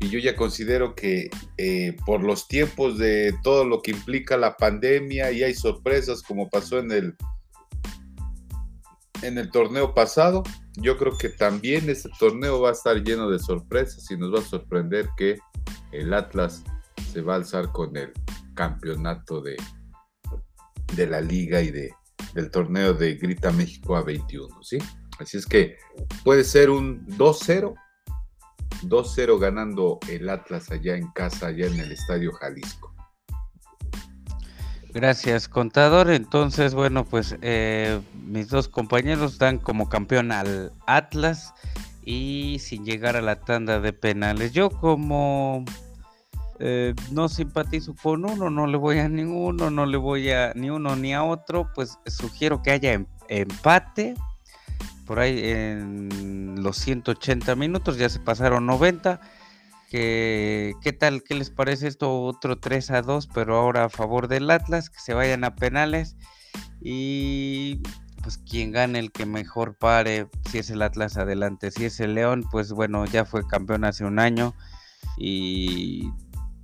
y 0.00 0.08
yo 0.08 0.18
ya 0.18 0.36
considero 0.36 0.94
que 0.94 1.30
eh, 1.58 1.96
por 2.06 2.22
los 2.22 2.48
tiempos 2.48 2.98
de 2.98 3.34
todo 3.42 3.64
lo 3.64 3.82
que 3.82 3.92
implica 3.92 4.36
la 4.36 4.56
pandemia 4.56 5.30
y 5.32 5.42
hay 5.42 5.54
sorpresas 5.54 6.22
como 6.22 6.48
pasó 6.48 6.78
en 6.78 6.92
el 6.92 7.16
en 9.22 9.36
el 9.36 9.50
torneo 9.50 9.94
pasado, 9.94 10.42
yo 10.76 10.96
creo 10.96 11.18
que 11.18 11.28
también 11.28 11.90
este 11.90 12.08
torneo 12.18 12.60
va 12.60 12.70
a 12.70 12.72
estar 12.72 13.02
lleno 13.02 13.28
de 13.28 13.38
sorpresas 13.38 14.10
y 14.10 14.16
nos 14.16 14.32
va 14.34 14.38
a 14.38 14.48
sorprender 14.48 15.08
que 15.16 15.36
el 15.92 16.14
Atlas 16.14 16.64
se 17.12 17.20
va 17.20 17.34
a 17.34 17.36
alzar 17.36 17.70
con 17.72 17.96
el 17.96 18.12
campeonato 18.54 19.42
de, 19.42 19.56
de 20.94 21.06
la 21.06 21.20
liga 21.20 21.60
y 21.60 21.70
de, 21.70 21.92
del 22.34 22.50
torneo 22.50 22.94
de 22.94 23.14
Grita 23.16 23.50
México 23.52 23.96
a 23.96 24.02
21, 24.02 24.62
¿sí? 24.62 24.78
Así 25.18 25.36
es 25.36 25.46
que 25.46 25.76
puede 26.24 26.44
ser 26.44 26.70
un 26.70 27.06
2-0, 27.06 27.74
2-0 28.82 29.38
ganando 29.38 29.98
el 30.08 30.28
Atlas 30.28 30.70
allá 30.70 30.96
en 30.96 31.08
casa, 31.12 31.48
allá 31.48 31.66
en 31.66 31.80
el 31.80 31.92
Estadio 31.92 32.32
Jalisco. 32.32 32.92
Gracias, 34.92 35.48
contador. 35.48 36.10
Entonces, 36.10 36.74
bueno, 36.74 37.04
pues 37.04 37.36
eh, 37.42 38.00
mis 38.26 38.48
dos 38.48 38.68
compañeros 38.68 39.38
dan 39.38 39.58
como 39.58 39.88
campeón 39.88 40.32
al 40.32 40.72
Atlas 40.86 41.54
y 42.04 42.58
sin 42.60 42.84
llegar 42.84 43.16
a 43.16 43.20
la 43.20 43.36
tanda 43.40 43.80
de 43.80 43.92
penales. 43.92 44.52
Yo 44.52 44.68
como 44.70 45.64
eh, 46.58 46.94
no 47.12 47.28
simpatizo 47.28 47.94
con 48.02 48.24
uno, 48.24 48.50
no 48.50 48.66
le 48.66 48.76
voy 48.76 48.98
a 48.98 49.08
ninguno, 49.08 49.70
no 49.70 49.86
le 49.86 49.96
voy 49.96 50.30
a 50.30 50.52
ni 50.54 50.70
uno 50.70 50.96
ni 50.96 51.14
a 51.14 51.22
otro, 51.22 51.70
pues 51.74 51.98
sugiero 52.06 52.60
que 52.62 52.72
haya 52.72 52.92
em, 52.92 53.06
empate. 53.28 54.14
Por 55.10 55.18
ahí 55.18 55.40
en 55.42 56.62
los 56.62 56.76
180 56.76 57.56
minutos, 57.56 57.98
ya 57.98 58.08
se 58.08 58.20
pasaron 58.20 58.64
90. 58.66 59.20
Que, 59.90 60.74
¿Qué 60.82 60.92
tal? 60.92 61.24
¿Qué 61.24 61.34
les 61.34 61.50
parece 61.50 61.88
esto? 61.88 62.22
Otro 62.22 62.60
3 62.60 62.92
a 62.92 63.02
2, 63.02 63.28
pero 63.34 63.56
ahora 63.56 63.86
a 63.86 63.88
favor 63.88 64.28
del 64.28 64.48
Atlas, 64.52 64.88
que 64.88 65.00
se 65.00 65.12
vayan 65.12 65.42
a 65.42 65.56
penales. 65.56 66.14
Y 66.80 67.82
pues 68.22 68.38
quien 68.38 68.70
gane 68.70 69.00
el 69.00 69.10
que 69.10 69.26
mejor 69.26 69.76
pare, 69.76 70.28
si 70.48 70.58
es 70.58 70.70
el 70.70 70.80
Atlas 70.80 71.16
adelante, 71.16 71.72
si 71.72 71.86
es 71.86 71.98
el 71.98 72.14
León, 72.14 72.44
pues 72.48 72.70
bueno, 72.70 73.04
ya 73.04 73.24
fue 73.24 73.44
campeón 73.44 73.82
hace 73.82 74.04
un 74.04 74.20
año 74.20 74.54
y 75.18 76.12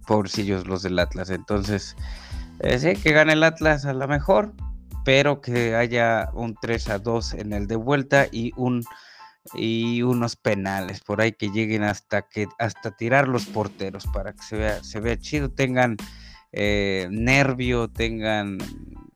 pobrecillos 0.06 0.68
los 0.68 0.84
del 0.84 1.00
Atlas. 1.00 1.30
Entonces, 1.30 1.96
eh, 2.60 2.78
sí, 2.78 2.94
que 2.94 3.10
gane 3.10 3.32
el 3.32 3.42
Atlas 3.42 3.86
a 3.86 3.92
lo 3.92 4.06
mejor, 4.06 4.52
pero 5.06 5.40
que 5.40 5.76
haya 5.76 6.30
un 6.34 6.56
3 6.60 6.88
a 6.88 6.98
2 6.98 7.34
en 7.34 7.52
el 7.52 7.68
de 7.68 7.76
vuelta 7.76 8.26
y 8.32 8.50
un 8.56 8.84
y 9.54 10.02
unos 10.02 10.34
penales 10.34 10.98
por 10.98 11.20
ahí 11.20 11.30
que 11.30 11.50
lleguen 11.50 11.84
hasta 11.84 12.22
que 12.22 12.48
hasta 12.58 12.90
tirar 12.90 13.28
los 13.28 13.46
porteros 13.46 14.04
para 14.12 14.32
que 14.32 14.42
se 14.42 14.56
vea 14.56 14.82
se 14.82 14.98
vea 14.98 15.16
chido. 15.16 15.48
Tengan 15.48 15.96
eh, 16.50 17.06
nervio 17.12 17.86
tengan 17.86 18.58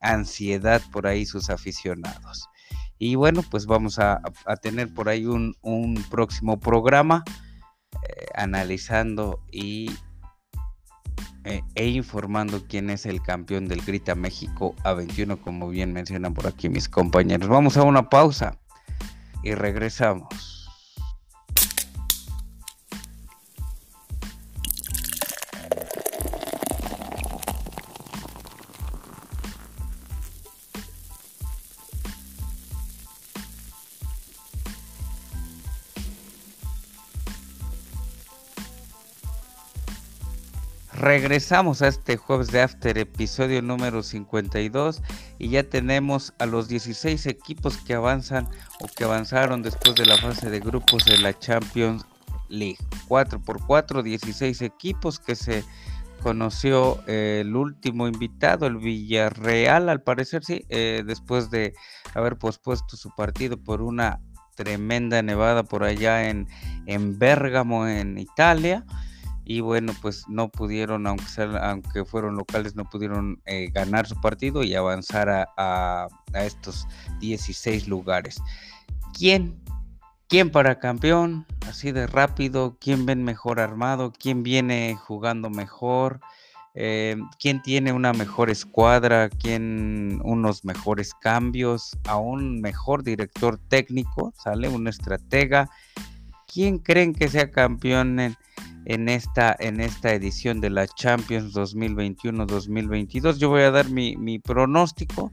ansiedad 0.01 0.81
por 0.93 1.09
ahí 1.09 1.27
sus 1.27 1.51
aficionados. 1.51 2.49
Y 2.97 3.17
bueno 3.17 3.43
pues 3.51 3.67
vamos 3.67 3.99
a, 3.99 4.23
tener 4.63 4.95
por 4.95 5.09
ahí 5.09 5.27
un, 5.27 5.57
próximo 6.09 6.61
programa 6.61 7.25
eh, 8.09 8.27
analizando 8.37 9.43
y 9.51 9.91
eh, 11.45 11.63
e 11.75 11.87
informando 11.89 12.63
quién 12.69 12.91
es 12.91 13.07
el 13.07 13.23
campeón 13.23 13.67
del 13.67 13.83
Grita 13.83 14.15
México 14.15 14.75
A21, 14.85 15.41
como 15.41 15.69
bien 15.69 15.93
mencionan 15.93 16.35
por 16.35 16.47
aquí 16.47 16.69
mis 16.69 16.89
compañeros. 16.89 17.49
Vamos 17.49 17.77
a 17.77 17.83
una 17.83 18.09
pausa 18.09 18.59
y 19.43 19.55
regresamos. 19.55 20.60
Regresamos 41.01 41.81
a 41.81 41.89
este 41.89 42.19
jueves 42.19 42.49
de 42.49 42.61
After, 42.61 42.99
episodio 42.99 43.63
número 43.63 44.03
52, 44.03 45.01
y 45.39 45.49
ya 45.49 45.63
tenemos 45.63 46.35
a 46.39 46.45
los 46.45 46.69
16 46.69 47.25
equipos 47.25 47.79
que 47.79 47.95
avanzan 47.95 48.47
o 48.81 48.87
que 48.87 49.05
avanzaron 49.05 49.63
después 49.63 49.95
de 49.95 50.05
la 50.05 50.19
fase 50.19 50.51
de 50.51 50.61
grupos 50.61 51.07
de 51.07 51.17
la 51.17 51.33
Champions 51.39 52.05
League. 52.51 52.77
4 53.09 53.41
por 53.41 53.65
4, 53.67 54.03
16 54.03 54.61
equipos 54.61 55.19
que 55.19 55.37
se 55.37 55.65
conoció 56.23 57.03
eh, 57.07 57.39
el 57.47 57.57
último 57.57 58.07
invitado, 58.07 58.67
el 58.67 58.77
Villarreal, 58.77 59.89
al 59.89 60.03
parecer 60.03 60.45
sí, 60.45 60.67
eh, 60.69 61.03
después 61.07 61.51
de 61.51 61.73
haber 62.13 62.37
pospuesto 62.37 62.99
su 62.99 63.09
partido 63.15 63.57
por 63.57 63.81
una 63.81 64.21
tremenda 64.55 65.23
nevada 65.23 65.63
por 65.63 65.83
allá 65.83 66.29
en, 66.29 66.47
en 66.85 67.19
Bérgamo, 67.19 67.89
en 67.89 68.19
Italia. 68.19 68.85
Y 69.51 69.63
bueno, 69.63 69.93
pues 70.01 70.29
no 70.29 70.49
pudieron, 70.49 71.09
aunque, 71.09 71.25
aunque 71.61 72.05
fueron 72.05 72.37
locales, 72.37 72.77
no 72.77 72.85
pudieron 72.85 73.43
eh, 73.47 73.69
ganar 73.75 74.07
su 74.07 74.15
partido 74.21 74.63
y 74.63 74.77
avanzar 74.77 75.29
a, 75.29 75.49
a, 75.57 76.07
estos 76.45 76.87
16 77.19 77.89
lugares. 77.89 78.41
¿Quién 79.13 79.61
quién 80.29 80.51
para 80.51 80.79
campeón, 80.79 81.47
así 81.69 81.91
de 81.91 82.07
rápido, 82.07 82.77
quién 82.81 83.07
ven 83.07 83.25
mejor 83.25 83.59
armado, 83.59 84.13
quién 84.17 84.45
viene 84.45 84.95
jugando 84.95 85.51
mejor, 85.51 86.21
eh, 86.75 87.17
quién 87.41 87.61
tiene 87.61 87.93
una 87.93 88.13
mejor 88.13 88.51
escuadra, 88.51 89.31
quién 89.31 90.21
unos 90.23 90.65
mejores 90.65 91.13
cambios, 91.13 91.99
a 92.05 92.19
un 92.19 92.61
mejor 92.61 93.03
director 93.03 93.59
técnico, 93.59 94.33
sale 94.39 94.69
un 94.69 94.87
estratega. 94.87 95.69
¿Quién 96.47 96.79
creen 96.79 97.15
que 97.15 97.29
sea 97.29 97.51
campeón 97.51 98.21
en, 98.21 98.37
en, 98.85 99.09
esta, 99.09 99.57
en 99.59 99.81
esta 99.81 100.13
edición 100.13 100.61
de 100.61 100.71
la 100.71 100.87
Champions 100.87 101.55
2021-2022? 101.55 103.39
Yo 103.39 103.49
voy 103.49 103.63
a 103.63 103.71
dar 103.71 103.91
mi, 103.91 104.17
mi 104.17 104.39
pronóstico. 104.39 105.33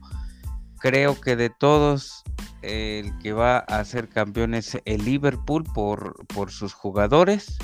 Creo 0.80 1.20
que 1.20 1.36
de 1.36 1.50
todos 1.50 2.22
el 2.62 3.16
que 3.18 3.32
va 3.32 3.58
a 3.58 3.84
ser 3.84 4.08
campeón 4.08 4.54
es 4.54 4.78
el 4.84 5.04
Liverpool 5.04 5.64
por, 5.64 6.26
por 6.26 6.50
sus 6.50 6.72
jugadores. 6.72 7.58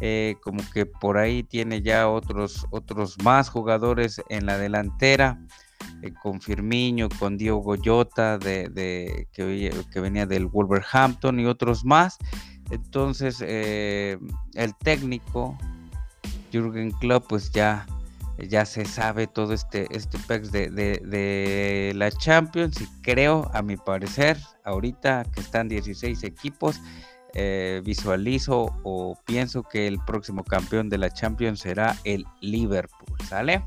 Eh, 0.00 0.36
como 0.42 0.60
que 0.74 0.84
por 0.84 1.16
ahí 1.16 1.42
tiene 1.42 1.80
ya 1.80 2.08
otros, 2.08 2.66
otros 2.70 3.16
más 3.22 3.48
jugadores 3.48 4.20
en 4.28 4.44
la 4.44 4.58
delantera, 4.58 5.40
eh, 6.02 6.12
con 6.22 6.40
Firmiño, 6.42 7.08
con 7.18 7.38
Diego 7.38 7.58
Goyota, 7.58 8.36
de, 8.36 9.26
que, 9.32 10.00
venía 10.00 10.26
del 10.26 10.46
Wolverhampton 10.46 11.40
y 11.40 11.46
otros 11.46 11.84
más. 11.84 12.18
Entonces, 12.70 13.42
eh, 13.46 14.18
el 14.54 14.74
técnico, 14.76 15.56
Jürgen 16.52 16.90
Klopp, 16.92 17.26
pues 17.28 17.50
ya 17.52 17.86
ya 18.38 18.66
se 18.66 18.84
sabe 18.84 19.26
todo 19.26 19.52
este, 19.52 19.86
este 19.90 20.18
PEX 20.18 20.52
de, 20.52 20.68
de, 20.70 21.92
la 21.94 22.10
Champions 22.10 22.80
y 22.80 22.86
creo, 23.02 23.50
a 23.54 23.62
mi 23.62 23.76
parecer, 23.76 24.38
ahorita 24.64 25.24
que 25.32 25.40
están 25.40 25.68
16 25.68 26.22
equipos, 26.24 26.80
eh, 27.34 27.80
visualizo 27.84 28.74
o 28.82 29.18
pienso 29.24 29.62
que 29.62 29.86
el 29.86 29.98
próximo 30.06 30.44
campeón 30.44 30.88
de 30.88 30.98
la 30.98 31.10
Champions 31.10 31.60
será 31.60 31.96
el 32.04 32.26
Liverpool, 32.40 33.18
¿sale? 33.26 33.64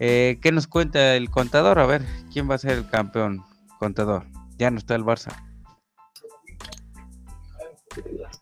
Eh, 0.00 0.38
¿Qué 0.42 0.50
nos 0.52 0.66
cuenta 0.66 1.14
el 1.14 1.30
contador? 1.30 1.78
A 1.78 1.86
ver, 1.86 2.04
¿quién 2.32 2.50
va 2.50 2.56
a 2.56 2.58
ser 2.58 2.72
el 2.72 2.88
campeón 2.88 3.44
contador? 3.78 4.26
Ya 4.58 4.70
no 4.70 4.78
está 4.78 4.94
el 4.96 5.04
Barça. 5.04 5.43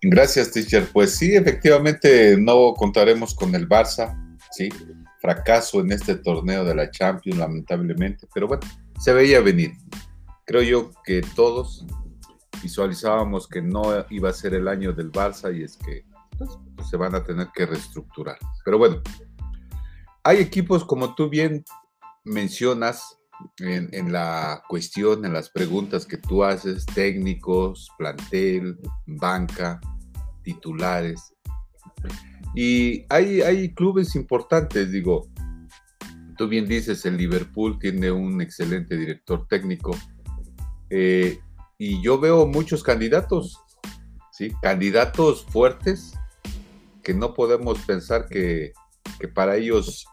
Gracias, 0.02 0.50
teacher. 0.52 0.88
Pues 0.92 1.14
sí, 1.16 1.34
efectivamente 1.34 2.36
no 2.38 2.74
contaremos 2.74 3.34
con 3.34 3.54
el 3.54 3.68
Barça, 3.68 4.16
sí, 4.50 4.68
fracaso 5.20 5.80
en 5.80 5.92
este 5.92 6.16
torneo 6.16 6.64
de 6.64 6.74
la 6.74 6.90
Champions, 6.90 7.38
lamentablemente, 7.38 8.26
pero 8.34 8.48
bueno, 8.48 8.62
se 8.98 9.12
veía 9.12 9.40
venir. 9.40 9.72
Creo 10.44 10.62
yo 10.62 10.90
que 11.04 11.22
todos 11.34 11.86
visualizábamos 12.62 13.48
que 13.48 13.62
no 13.62 13.82
iba 14.10 14.30
a 14.30 14.32
ser 14.32 14.54
el 14.54 14.68
año 14.68 14.92
del 14.92 15.10
Barça 15.10 15.56
y 15.56 15.62
es 15.62 15.76
que 15.76 16.04
pues, 16.38 16.50
se 16.88 16.96
van 16.96 17.14
a 17.14 17.22
tener 17.22 17.48
que 17.54 17.66
reestructurar. 17.66 18.38
Pero 18.64 18.78
bueno, 18.78 19.00
hay 20.24 20.38
equipos 20.38 20.84
como 20.84 21.14
tú 21.14 21.28
bien 21.28 21.64
mencionas 22.24 23.18
en, 23.58 24.12
la 24.12 24.62
cuestión, 24.68 25.24
en 25.24 25.32
las 25.32 25.50
preguntas 25.50 26.06
que 26.06 26.16
tú 26.16 26.44
haces, 26.44 26.86
técnicos, 26.86 27.88
plantel, 27.98 28.78
banca, 29.06 29.80
titulares. 30.42 31.34
Y 32.54 33.04
hay, 33.08 33.40
hay 33.40 33.72
clubes 33.72 34.14
importantes, 34.14 34.90
digo, 34.90 35.28
tú 36.36 36.48
bien 36.48 36.66
dices, 36.66 37.04
el 37.06 37.16
Liverpool 37.16 37.78
tiene 37.78 38.10
un 38.10 38.40
excelente 38.40 38.96
director 38.96 39.46
técnico. 39.48 39.96
Eh, 40.90 41.40
y 41.78 42.02
yo 42.02 42.18
veo 42.18 42.46
muchos 42.46 42.82
candidatos, 42.82 43.58
¿sí? 44.32 44.52
Candidatos 44.60 45.44
fuertes 45.46 46.14
que 47.02 47.14
no 47.14 47.34
podemos 47.34 47.78
pensar 47.80 48.26
que, 48.28 48.72
para 49.34 49.56
ellos 49.56 50.06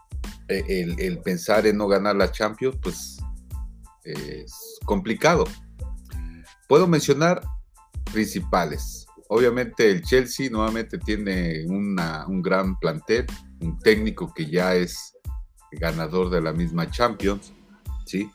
el, 0.50 1.18
pensar 1.20 1.66
en 1.66 1.76
no 1.76 1.88
ganar 1.88 2.16
la 2.16 2.30
Champions, 2.30 2.76
pues 2.82 3.18
es 4.04 4.78
complicado. 4.84 5.44
Puedo 6.68 6.86
mencionar 6.86 7.42
principales. 8.12 9.06
Obviamente 9.28 9.90
el 9.90 10.02
Chelsea 10.02 10.50
nuevamente 10.50 10.98
tiene 10.98 11.64
un 11.66 12.42
gran 12.42 12.78
plantel, 12.78 13.26
un 13.60 13.78
técnico 13.78 14.32
que 14.34 14.46
ya 14.46 14.74
es 14.74 15.14
ganador 15.72 16.30
de 16.30 16.40
la 16.40 16.52
misma 16.52 16.90
Champions, 16.90 17.52
¿sí? 18.06 18.30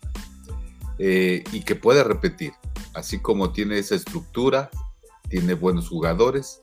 Eh, 0.97 1.43
y 1.51 1.61
que 1.61 1.75
puede 1.75 2.03
repetir, 2.03 2.53
así 2.93 3.19
como 3.19 3.51
tiene 3.51 3.77
esa 3.77 3.95
estructura, 3.95 4.69
tiene 5.29 5.53
buenos 5.53 5.89
jugadores, 5.89 6.61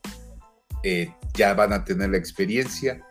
eh, 0.83 1.15
ya 1.35 1.55
van 1.55 1.73
a 1.73 1.85
tener 1.85 2.11
la 2.11 2.17
experiencia, 2.17 3.07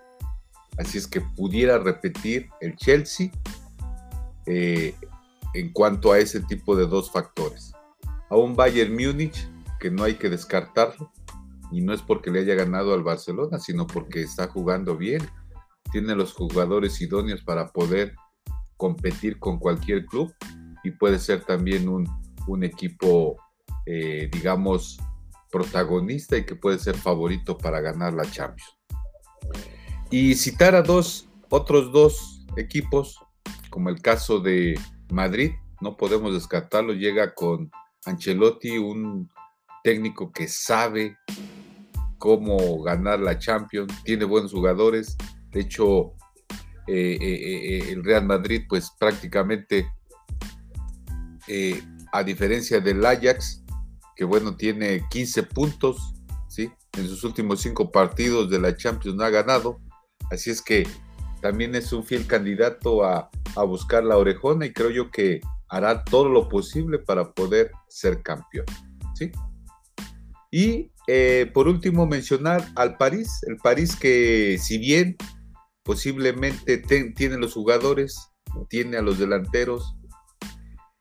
así 0.78 0.98
es 0.98 1.08
que 1.08 1.22
pudiera 1.22 1.78
repetir 1.78 2.50
el 2.60 2.76
Chelsea 2.76 3.32
eh, 4.46 4.96
en 5.54 5.72
cuanto 5.72 6.12
a 6.12 6.20
ese 6.20 6.42
tipo 6.42 6.76
de 6.76 6.88
dos 6.88 7.12
factores. 7.12 7.74
A 8.30 8.38
un 8.38 8.56
Bayern 8.56 8.94
Múnich 8.94 9.48
que 9.80 9.92
no 9.92 10.04
hay 10.04 10.16
que 10.16 10.30
descartarlo. 10.30 11.12
Y 11.72 11.82
no 11.82 11.94
es 11.94 12.02
porque 12.02 12.32
le 12.32 12.40
haya 12.40 12.56
ganado 12.56 12.94
al 12.94 13.04
Barcelona, 13.04 13.58
sino 13.60 13.88
porque 13.88 14.22
está 14.22 14.48
jugando 14.48 14.98
bien. 14.98 15.28
Tiene 15.92 16.16
los 16.16 16.34
jugadores 16.34 17.02
idóneos 17.02 17.42
para 17.42 17.72
poder 17.72 18.16
competir 18.78 19.40
con 19.40 19.58
cualquier 19.58 20.06
club 20.06 20.34
y 20.84 20.92
puede 20.92 21.20
ser 21.20 21.44
también 21.44 21.88
un, 21.88 22.08
equipo, 22.64 23.38
eh, 23.86 24.30
digamos, 24.32 25.00
protagonista 25.52 26.38
y 26.38 26.46
que 26.46 26.56
puede 26.56 26.80
ser 26.80 26.98
favorito 26.98 27.58
para 27.58 27.80
ganar 27.80 28.14
la 28.14 28.30
Champions. 28.30 28.78
Y 30.12 30.36
citar 30.36 30.76
a 30.76 30.82
dos, 30.82 31.30
otros 31.50 31.92
dos 31.94 32.46
equipos, 32.58 33.18
como 33.70 33.90
el 33.90 34.02
caso 34.02 34.40
de 34.40 34.78
Madrid, 35.10 35.52
no 35.80 35.96
podemos 35.96 36.34
descartarlo, 36.34 36.94
llega 36.94 37.34
con 37.34 37.72
Ancelotti, 38.06 38.78
un 38.78 39.30
técnico 39.84 40.32
que 40.32 40.50
sabe 40.50 41.18
cómo 42.18 42.84
ganar 42.84 43.20
la 43.20 43.40
Champions, 43.40 43.92
tiene 44.04 44.26
buenos 44.26 44.52
jugadores. 44.52 45.16
De 45.50 45.62
hecho, 45.62 46.14
eh, 46.88 47.18
eh, 47.20 47.20
eh, 47.22 47.92
el 47.92 48.04
Real 48.04 48.26
Madrid, 48.26 48.64
pues 48.68 48.92
prácticamente, 49.00 49.88
a 52.12 52.24
diferencia 52.24 52.80
del 52.80 53.06
Ajax, 53.06 53.64
que 54.16 54.26
bueno, 54.26 54.56
tiene 54.56 55.04
15 55.10 55.44
puntos, 55.44 56.14
¿sí? 56.48 56.70
En 56.98 57.08
sus 57.08 57.24
últimos 57.24 57.62
cinco 57.62 57.92
partidos 57.92 58.50
de 58.50 58.60
la 58.60 58.76
Champions 58.76 59.16
no 59.16 59.24
ha 59.24 59.30
ganado. 59.30 59.80
Así 60.32 60.50
es 60.50 60.62
que 60.62 60.88
también 61.42 61.76
es 61.76 61.94
un 61.94 62.04
fiel 62.04 62.26
candidato 62.26 63.04
a, 63.04 63.30
a 63.56 63.64
buscar 63.64 64.04
la 64.04 64.18
orejona 64.18 64.66
y 64.66 64.74
creo 64.74 64.90
yo 64.90 65.12
que 65.12 65.42
hará 65.70 66.04
todo 66.04 66.30
lo 66.30 66.50
posible 66.50 67.00
para 67.00 67.34
poder 67.34 67.72
ser 67.88 68.22
campeón, 68.22 68.66
¿sí? 69.16 69.32
Y 70.52 70.92
eh, 71.08 71.50
por 71.54 71.68
último 71.68 72.06
mencionar 72.06 72.68
al 72.76 72.98
París, 72.98 73.40
el 73.48 73.58
París 73.58 73.96
que 73.96 74.58
si 74.60 74.78
bien 74.78 75.16
posiblemente 75.84 76.78
tiene 76.78 77.38
los 77.38 77.54
jugadores, 77.54 78.32
tiene 78.70 78.98
a 78.98 79.02
los 79.02 79.18
delanteros, 79.18 79.96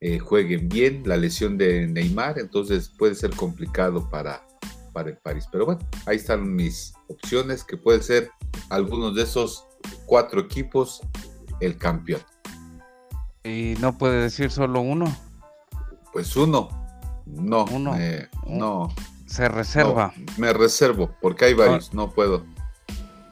eh, 0.00 0.18
jueguen 0.18 0.68
bien, 0.68 1.02
la 1.04 1.16
lesión 1.16 1.58
de 1.58 1.86
Neymar, 1.86 2.38
entonces 2.38 2.90
puede 2.96 3.14
ser 3.14 3.30
complicado 3.36 4.08
para, 4.08 4.46
para 4.94 5.10
el 5.10 5.18
París. 5.18 5.46
Pero 5.52 5.66
bueno, 5.66 5.80
ahí 6.06 6.16
están 6.16 6.54
mis 6.54 6.94
opciones, 7.08 7.64
que 7.64 7.76
puede 7.76 8.02
ser 8.02 8.30
algunos 8.70 9.14
de 9.14 9.22
esos 9.22 9.66
cuatro 10.06 10.40
equipos 10.40 11.02
el 11.61 11.76
campeón. 11.76 12.22
¿Y 13.44 13.74
no 13.80 13.96
puede 13.96 14.22
decir 14.22 14.50
solo 14.50 14.80
uno? 14.80 15.14
Pues 16.12 16.37
uno. 16.37 16.68
No, 17.26 17.64
uno. 17.66 17.96
no. 18.46 18.92
Se 19.26 19.48
reserva. 19.48 20.12
me 20.38 20.52
reservo, 20.52 21.14
porque 21.20 21.46
hay 21.46 21.54
varios, 21.54 21.94
no 21.94 22.11
puedo. 22.11 22.44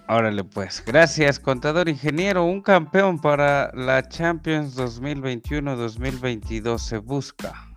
Órale, 0.09 0.45
pues. 0.45 0.83
Gracias, 0.87 1.39
contador 1.39 1.89
ingeniero. 1.89 2.45
Un 2.45 2.63
campeón 2.63 3.21
para 3.21 3.71
la 3.75 4.09
Champions 4.09 4.75
2021-2022 4.77 6.79
se 6.79 6.99
busca. 6.99 7.69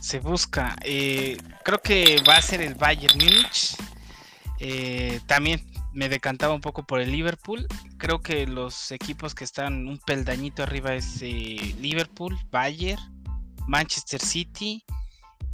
Se 0.00 0.20
busca. 0.20 0.76
Eh, 0.82 1.36
creo 1.64 1.80
que 1.82 2.22
va 2.28 2.36
a 2.36 2.42
ser 2.42 2.60
el 2.60 2.76
Bayern 2.76 3.18
Múnich. 3.18 3.76
Eh, 4.60 5.20
también 5.26 5.66
me 5.96 6.10
decantaba 6.10 6.52
un 6.52 6.60
poco 6.60 6.86
por 6.86 7.00
el 7.00 7.10
Liverpool. 7.10 7.66
Creo 7.96 8.20
que 8.20 8.46
los 8.46 8.92
equipos 8.92 9.34
que 9.34 9.44
están 9.44 9.88
un 9.88 9.98
peldañito 9.98 10.62
arriba 10.62 10.94
es 10.94 11.22
eh, 11.22 11.74
Liverpool, 11.80 12.38
Bayern, 12.50 13.00
Manchester 13.66 14.20
City 14.20 14.84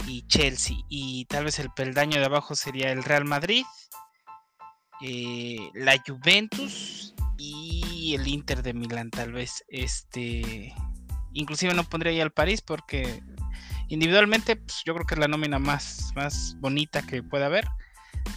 y 0.05 0.27
Chelsea. 0.27 0.75
Y 0.89 1.23
tal 1.25 1.45
vez 1.45 1.59
el 1.59 1.71
peldaño 1.71 2.19
de 2.19 2.25
abajo 2.25 2.55
sería 2.55 2.91
el 2.91 3.05
Real 3.05 3.23
Madrid, 3.23 3.63
eh, 5.01 5.69
la 5.75 5.95
Juventus 6.05 7.15
y 7.37 8.13
el 8.13 8.27
Inter 8.27 8.61
de 8.63 8.73
Milán, 8.73 9.11
tal 9.11 9.31
vez. 9.31 9.63
Este, 9.69 10.75
inclusive 11.31 11.73
no 11.73 11.85
pondría 11.85 12.11
ahí 12.11 12.19
al 12.19 12.31
París 12.33 12.61
porque 12.61 13.23
individualmente 13.87 14.57
pues, 14.57 14.81
yo 14.85 14.93
creo 14.93 15.05
que 15.05 15.15
es 15.15 15.21
la 15.21 15.29
nómina 15.29 15.57
más, 15.57 16.11
más 16.17 16.57
bonita 16.59 17.01
que 17.01 17.23
puede 17.23 17.45
haber. 17.45 17.65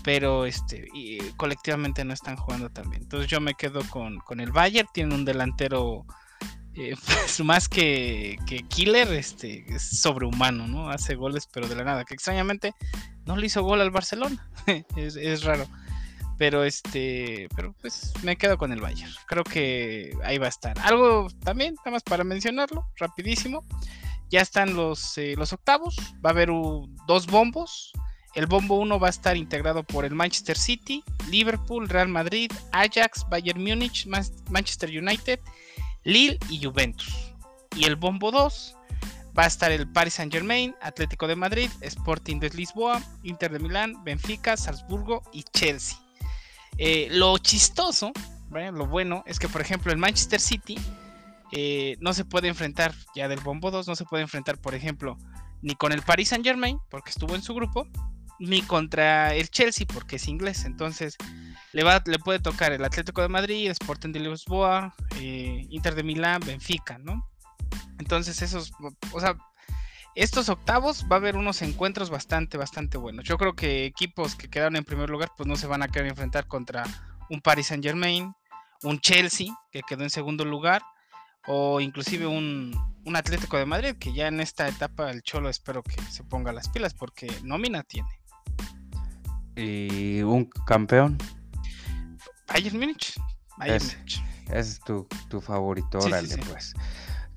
Pero 0.02 0.46
este, 0.46 0.86
y 0.94 1.18
colectivamente 1.36 2.04
no 2.04 2.14
están 2.14 2.36
jugando 2.36 2.70
tan 2.70 2.90
bien. 2.90 3.02
Entonces 3.02 3.28
yo 3.28 3.40
me 3.40 3.54
quedo 3.54 3.80
con, 3.90 4.18
con 4.18 4.40
el 4.40 4.52
Bayern. 4.52 4.88
Tiene 4.92 5.14
un 5.14 5.24
delantero 5.24 6.06
eh, 6.76 6.94
pues, 7.06 7.40
más 7.40 7.68
que, 7.68 8.38
killer, 8.68 9.10
este, 9.12 9.64
es 9.68 10.00
sobrehumano, 10.00 10.68
¿no? 10.68 10.90
Hace 10.90 11.14
goles, 11.14 11.48
pero 11.52 11.68
de 11.68 11.74
la 11.74 11.84
nada. 11.84 12.04
Que 12.04 12.14
extrañamente 12.14 12.74
no 13.24 13.36
le 13.36 13.46
hizo 13.46 13.62
gol 13.62 13.80
al 13.80 13.90
Barcelona. 13.90 14.48
es, 14.96 15.42
raro. 15.42 15.66
Pero 16.38 16.64
este, 16.64 17.48
pero 17.56 17.74
pues 17.80 18.12
me 18.22 18.36
quedo 18.36 18.58
con 18.58 18.70
el 18.72 18.80
Bayern. 18.80 19.10
Creo 19.26 19.42
que 19.42 20.12
ahí 20.22 20.36
va 20.36 20.46
a 20.46 20.50
estar. 20.50 20.78
Algo 20.80 21.28
también, 21.42 21.74
nada 21.76 21.92
más 21.92 22.02
para 22.02 22.24
mencionarlo, 22.24 22.86
rapidísimo. 22.96 23.64
Ya 24.28 24.42
están 24.42 24.74
los, 24.74 25.16
eh, 25.16 25.34
los 25.36 25.54
octavos. 25.54 25.96
Va 26.24 26.30
a 26.30 26.32
haber 26.32 26.50
dos 27.06 27.26
bombos. 27.26 27.92
El 28.36 28.46
bombo 28.46 28.78
1 28.78 29.00
va 29.00 29.08
a 29.08 29.10
estar 29.10 29.36
integrado 29.36 29.82
por 29.82 30.04
el 30.04 30.14
Manchester 30.14 30.56
City, 30.56 31.02
Liverpool, 31.30 31.88
Real 31.88 32.08
Madrid, 32.08 32.52
Ajax, 32.70 33.26
Bayern 33.28 33.60
Múnich, 33.60 34.06
Manchester 34.50 34.90
United 34.90 35.40
Lille 36.06 36.38
y 36.48 36.64
Juventus. 36.64 37.32
Y 37.74 37.84
el 37.84 37.96
bombo 37.96 38.30
2 38.30 38.76
va 39.36 39.42
a 39.42 39.46
estar 39.46 39.72
el 39.72 39.90
Paris 39.90 40.14
Saint 40.14 40.32
Germain, 40.32 40.74
Atlético 40.80 41.26
de 41.26 41.34
Madrid, 41.34 41.68
Sporting 41.80 42.38
de 42.38 42.48
Lisboa, 42.50 43.02
Inter 43.24 43.52
de 43.52 43.58
Milán, 43.58 44.04
Benfica, 44.04 44.56
Salzburgo 44.56 45.22
y 45.32 45.42
Chelsea. 45.42 45.98
Eh, 46.78 47.08
lo 47.10 47.36
chistoso, 47.38 48.12
lo 48.50 48.86
bueno, 48.86 49.24
es 49.26 49.40
que 49.40 49.48
por 49.48 49.60
ejemplo 49.60 49.90
el 49.90 49.98
Manchester 49.98 50.40
City 50.40 50.78
eh, 51.50 51.96
no 52.00 52.14
se 52.14 52.24
puede 52.24 52.48
enfrentar 52.48 52.94
ya 53.16 53.26
del 53.26 53.40
bombo 53.40 53.72
2, 53.72 53.88
no 53.88 53.96
se 53.96 54.04
puede 54.04 54.22
enfrentar 54.22 54.58
por 54.58 54.74
ejemplo 54.74 55.18
ni 55.60 55.74
con 55.74 55.90
el 55.90 56.02
Paris 56.02 56.28
Saint 56.28 56.44
Germain, 56.44 56.78
porque 56.88 57.10
estuvo 57.10 57.34
en 57.34 57.42
su 57.42 57.52
grupo, 57.52 57.88
ni 58.38 58.62
contra 58.62 59.34
el 59.34 59.50
Chelsea, 59.50 59.86
porque 59.86 60.16
es 60.16 60.28
inglés. 60.28 60.64
Entonces 60.64 61.16
le, 61.72 61.84
va, 61.84 62.02
le 62.06 62.18
puede 62.18 62.38
tocar 62.38 62.72
el 62.72 62.84
Atlético 62.84 63.22
de 63.22 63.28
Madrid, 63.28 63.70
Sporting 63.70 64.12
de 64.12 64.20
Lisboa, 64.20 64.94
eh, 65.20 65.66
Inter 65.70 65.94
de 65.94 66.02
Milán, 66.02 66.40
Benfica, 66.44 66.98
¿no? 66.98 67.28
Entonces 67.98 68.42
esos, 68.42 68.72
o 69.12 69.20
sea, 69.20 69.36
estos 70.14 70.48
octavos 70.48 71.04
va 71.10 71.16
a 71.16 71.18
haber 71.18 71.36
unos 71.36 71.60
encuentros 71.62 72.10
bastante, 72.10 72.56
bastante 72.56 72.96
buenos. 72.96 73.24
Yo 73.26 73.36
creo 73.36 73.54
que 73.54 73.84
equipos 73.84 74.34
que 74.34 74.48
quedaron 74.48 74.76
en 74.76 74.84
primer 74.84 75.10
lugar, 75.10 75.30
pues 75.36 75.46
no 75.46 75.56
se 75.56 75.66
van 75.66 75.82
a 75.82 75.88
querer 75.88 76.08
enfrentar 76.08 76.46
contra 76.46 76.84
un 77.28 77.40
Paris 77.40 77.66
Saint 77.66 77.84
Germain, 77.84 78.34
un 78.82 79.00
Chelsea, 79.00 79.48
que 79.70 79.82
quedó 79.82 80.04
en 80.04 80.10
segundo 80.10 80.44
lugar, 80.44 80.82
o 81.46 81.80
inclusive 81.80 82.26
un, 82.26 82.74
un 83.04 83.16
Atlético 83.16 83.58
de 83.58 83.66
Madrid, 83.66 83.96
que 83.98 84.12
ya 84.12 84.28
en 84.28 84.40
esta 84.40 84.68
etapa 84.68 85.10
el 85.10 85.22
Cholo 85.22 85.48
espero 85.48 85.82
que 85.82 86.00
se 86.10 86.24
ponga 86.24 86.52
las 86.52 86.68
pilas, 86.68 86.94
porque 86.94 87.28
nómina 87.42 87.82
tiene. 87.82 88.08
¿Y 89.56 90.20
un 90.22 90.44
campeón? 90.66 91.18
Bayern 92.48 92.78
Múnich. 92.78 93.18
Ese, 93.64 93.96
es 94.50 94.80
tu, 94.80 95.06
favorito, 95.40 95.98
órale 95.98 96.36
pues. 96.48 96.74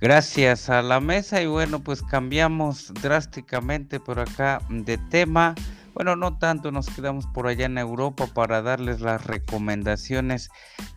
Gracias 0.02 0.70
a 0.70 0.82
la 0.82 1.00
mesa 1.00 1.42
y 1.42 1.48
bueno, 1.48 1.82
pues 1.82 2.02
cambiamos 2.02 2.94
drásticamente 3.02 4.00
por 4.00 4.20
acá 4.20 4.62
de 4.70 4.98
tema. 4.98 5.56
Bueno, 5.94 6.16
no 6.16 6.38
tanto, 6.38 6.72
nos 6.72 6.90
quedamos 6.90 7.26
por 7.28 7.48
allá 7.48 7.66
en 7.66 7.78
Europa 7.78 8.28
para 8.28 8.62
darles 8.62 9.02
las 9.02 9.26
recomendaciones 9.26 10.50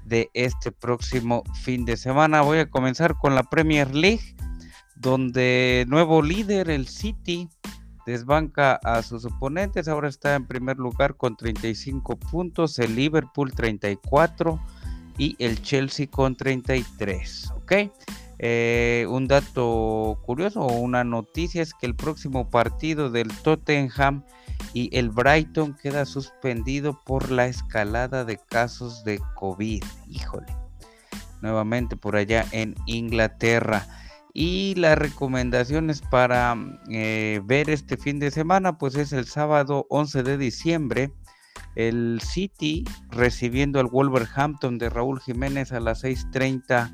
de 0.04 0.30
este 0.34 0.70
próximo 0.70 1.42
fin 1.62 1.84
de 1.84 1.96
semana. 1.96 2.42
Voy 2.42 2.58
a 2.58 2.70
comenzar 2.70 3.16
con 3.16 3.34
la 3.34 3.42
Premier 3.42 3.92
League, 3.94 4.36
donde 4.94 5.84
nuevo 5.88 6.22
líder, 6.22 6.70
el 6.70 6.86
City, 6.86 7.48
desbanca 8.06 8.74
a 8.82 9.02
sus 9.02 9.24
oponentes. 9.24 9.88
Ahora 9.88 10.08
está 10.08 10.34
en 10.34 10.46
primer 10.46 10.78
lugar 10.78 11.16
con 11.16 11.36
35 11.36 12.16
puntos, 12.16 12.78
el 12.78 12.96
Liverpool 12.96 13.52
34 13.52 14.60
y 15.18 15.36
el 15.38 15.62
Chelsea 15.62 16.06
con 16.08 16.36
33. 16.36 17.52
¿Ok? 17.56 17.72
Eh, 18.44 19.06
un 19.08 19.28
dato 19.28 20.18
curioso 20.26 20.62
o 20.62 20.80
una 20.80 21.04
noticia 21.04 21.62
es 21.62 21.74
que 21.74 21.86
el 21.86 21.94
próximo 21.94 22.50
partido 22.50 23.08
del 23.08 23.28
Tottenham 23.28 24.24
y 24.74 24.96
el 24.98 25.10
Brighton 25.10 25.76
queda 25.80 26.04
suspendido 26.04 26.98
por 27.04 27.30
la 27.30 27.46
escalada 27.46 28.24
de 28.24 28.38
casos 28.38 29.04
de 29.04 29.20
COVID. 29.36 29.84
Híjole. 30.08 30.56
Nuevamente 31.40 31.96
por 31.96 32.16
allá 32.16 32.44
en 32.50 32.74
Inglaterra. 32.86 33.86
Y 34.34 34.74
las 34.76 34.96
recomendaciones 34.96 36.00
para 36.00 36.56
eh, 36.88 37.40
ver 37.44 37.68
este 37.68 37.96
fin 37.96 38.18
de 38.18 38.30
semana, 38.30 38.78
pues 38.78 38.94
es 38.94 39.12
el 39.12 39.26
sábado 39.26 39.86
11 39.90 40.22
de 40.22 40.38
diciembre, 40.38 41.12
el 41.74 42.20
City 42.22 42.84
recibiendo 43.10 43.80
al 43.80 43.88
Wolverhampton 43.88 44.78
de 44.78 44.90
Raúl 44.90 45.20
Jiménez 45.20 45.72
a 45.72 45.80
las 45.80 46.04
6.30 46.04 46.90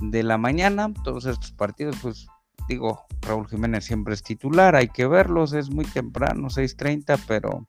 de 0.00 0.22
la 0.22 0.38
mañana. 0.38 0.92
Todos 1.04 1.26
estos 1.26 1.52
partidos, 1.52 1.96
pues 2.02 2.26
digo, 2.68 3.04
Raúl 3.22 3.48
Jiménez 3.48 3.84
siempre 3.84 4.14
es 4.14 4.22
titular, 4.22 4.76
hay 4.76 4.88
que 4.88 5.06
verlos, 5.06 5.52
es 5.52 5.70
muy 5.70 5.84
temprano, 5.84 6.48
6.30, 6.48 7.20
pero 7.26 7.68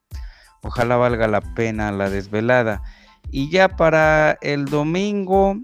ojalá 0.62 0.96
valga 0.98 1.28
la 1.28 1.42
pena 1.42 1.92
la 1.92 2.10
desvelada. 2.10 2.82
Y 3.30 3.50
ya 3.50 3.76
para 3.76 4.38
el 4.42 4.66
domingo, 4.66 5.58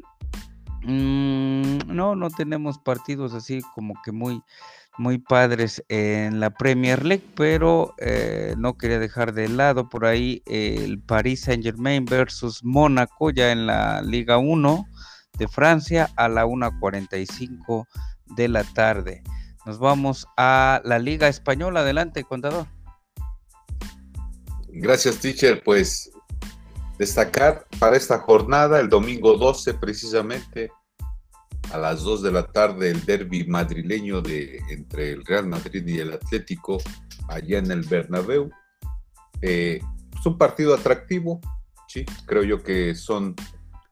Mm, 0.84 1.78
no, 1.88 2.16
no 2.16 2.30
tenemos 2.30 2.78
partidos 2.78 3.34
así 3.34 3.62
como 3.74 3.94
que 4.04 4.12
muy, 4.12 4.42
muy 4.98 5.18
padres 5.18 5.84
en 5.88 6.40
la 6.40 6.50
Premier 6.52 7.06
League, 7.06 7.26
pero 7.36 7.94
eh, 7.98 8.56
no 8.58 8.78
quería 8.78 9.00
dejar 9.00 9.34
de 9.34 9.48
lado 9.48 9.90
por 9.90 10.06
ahí 10.06 10.44
el 10.46 11.00
Paris 11.00 11.42
Saint 11.42 11.64
Germain 11.64 12.06
versus 12.06 12.64
Mónaco 12.64 13.32
ya 13.32 13.52
en 13.52 13.66
la 13.66 14.02
Liga 14.02 14.38
1 14.38 14.88
de 15.38 15.48
Francia 15.48 16.10
a 16.16 16.28
la 16.28 16.46
1.45 16.46 17.88
de 18.36 18.48
la 18.48 18.64
tarde. 18.64 19.24
Nos 19.66 19.80
vamos 19.80 20.28
a 20.38 20.82
la 20.84 21.00
Liga 21.00 21.28
Española. 21.28 21.80
Adelante, 21.80 22.24
contador. 22.24 22.68
Gracias, 24.68 25.20
teacher. 25.20 25.64
Pues 25.64 26.12
destacar 26.98 27.66
para 27.80 27.98
esta 27.98 28.20
jornada, 28.20 28.80
el 28.80 28.90
domingo 28.90 29.36
12 29.38 29.74
precisamente, 29.76 30.72
a 31.72 31.78
las 31.78 32.04
2 32.04 32.22
de 32.22 32.32
la 32.32 32.46
tarde, 32.46 32.92
el 32.92 33.06
derby 33.06 33.46
madrileño 33.46 34.22
de, 34.22 34.62
entre 34.70 35.12
el 35.12 35.26
Real 35.26 35.48
Madrid 35.48 35.86
y 35.88 36.00
el 36.00 36.14
Atlético, 36.14 36.78
allá 37.28 37.60
en 37.60 37.72
el 37.72 37.82
Bernabéu. 37.82 38.50
Eh, 39.42 39.82
es 40.18 40.26
un 40.26 40.38
partido 40.38 40.74
atractivo, 40.74 41.40
sí, 41.88 42.06
creo 42.26 42.44
yo 42.44 42.64
que 42.64 42.96
son 42.96 43.36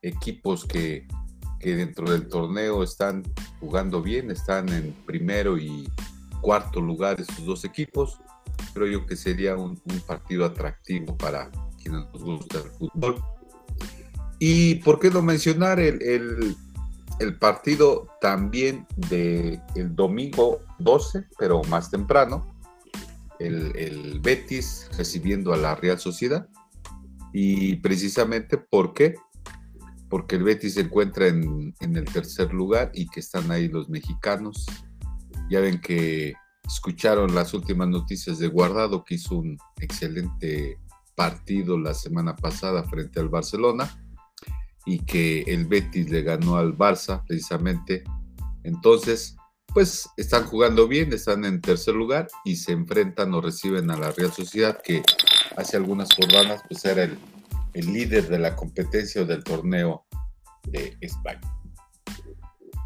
equipos 0.01 0.65
que, 0.65 1.07
que 1.59 1.75
dentro 1.75 2.11
del 2.11 2.27
torneo 2.27 2.83
están 2.83 3.23
jugando 3.59 4.01
bien, 4.01 4.31
están 4.31 4.69
en 4.69 4.93
primero 5.05 5.57
y 5.57 5.89
cuarto 6.41 6.81
lugar 6.81 7.19
estos 7.19 7.45
dos 7.45 7.65
equipos. 7.65 8.19
Creo 8.73 8.87
yo 8.87 9.05
que 9.05 9.15
sería 9.15 9.55
un 9.55 9.75
partido 10.07 10.45
atractivo 10.45 11.17
para, 11.17 11.51
quienes 11.81 12.05
nos 12.13 12.23
gusta 12.23 12.57
el 12.59 12.69
fútbol. 12.71 13.23
Y 14.39 14.75
por 14.75 14.99
qué 14.99 15.11
no 15.11 15.21
mencionar 15.21 15.79
el, 15.79 16.01
el, 17.19 17.37
partido 17.37 18.07
también 18.19 18.87
del 18.95 19.61
el 19.75 19.95
domingo 19.95 20.61
12, 20.79 21.25
pero 21.37 21.61
más 21.65 21.91
temprano, 21.91 22.51
el, 23.39 23.75
el, 23.75 24.19
Betis 24.19 24.89
recibiendo 24.97 25.53
a 25.53 25.57
la 25.57 25.75
Real 25.75 25.99
Sociedad. 25.99 26.47
Y 27.33 27.75
precisamente, 27.77 28.57
¿por 28.57 28.93
qué? 28.93 29.13
Porque 30.09 30.37
el 30.37 30.43
Betis 30.43 30.73
se 30.73 30.81
encuentra 30.81 31.27
en, 31.27 31.73
en 31.79 31.95
el 31.95 32.05
tercer 32.05 32.51
lugar 32.51 32.91
y 32.95 33.07
que 33.07 33.19
están 33.19 33.51
ahí 33.51 33.67
los 33.67 33.89
mexicanos. 33.89 34.65
Ya 35.51 35.59
ven 35.59 35.79
que 35.79 36.33
escucharon 36.65 37.35
las 37.35 37.53
últimas 37.53 37.89
noticias 37.89 38.39
de 38.39 38.47
Guardado, 38.47 39.03
que 39.03 39.15
hizo 39.15 39.35
un 39.35 39.57
excelente 39.79 40.79
partido 41.21 41.77
la 41.77 41.93
semana 41.93 42.35
pasada 42.35 42.83
frente 42.83 43.19
al 43.19 43.29
Barcelona 43.29 43.87
y 44.87 45.05
que 45.05 45.43
el 45.43 45.67
Betis 45.67 46.09
le 46.09 46.23
ganó 46.23 46.55
al 46.55 46.75
Barça 46.75 47.23
precisamente. 47.27 48.03
Entonces, 48.63 49.35
pues 49.67 50.09
están 50.17 50.45
jugando 50.45 50.87
bien, 50.87 51.13
están 51.13 51.45
en 51.45 51.61
tercer 51.61 51.93
lugar 51.93 52.27
y 52.43 52.55
se 52.55 52.71
enfrentan 52.71 53.35
o 53.35 53.39
reciben 53.39 53.91
a 53.91 53.97
la 53.97 54.11
Real 54.11 54.33
Sociedad 54.33 54.81
que 54.83 55.03
hace 55.57 55.77
algunas 55.77 56.09
jornadas 56.15 56.63
pues 56.67 56.83
era 56.85 57.03
el, 57.03 57.19
el 57.75 57.93
líder 57.93 58.27
de 58.27 58.39
la 58.39 58.55
competencia 58.55 59.21
o 59.21 59.25
del 59.25 59.43
torneo 59.43 60.07
de 60.63 60.97
España. 61.01 61.41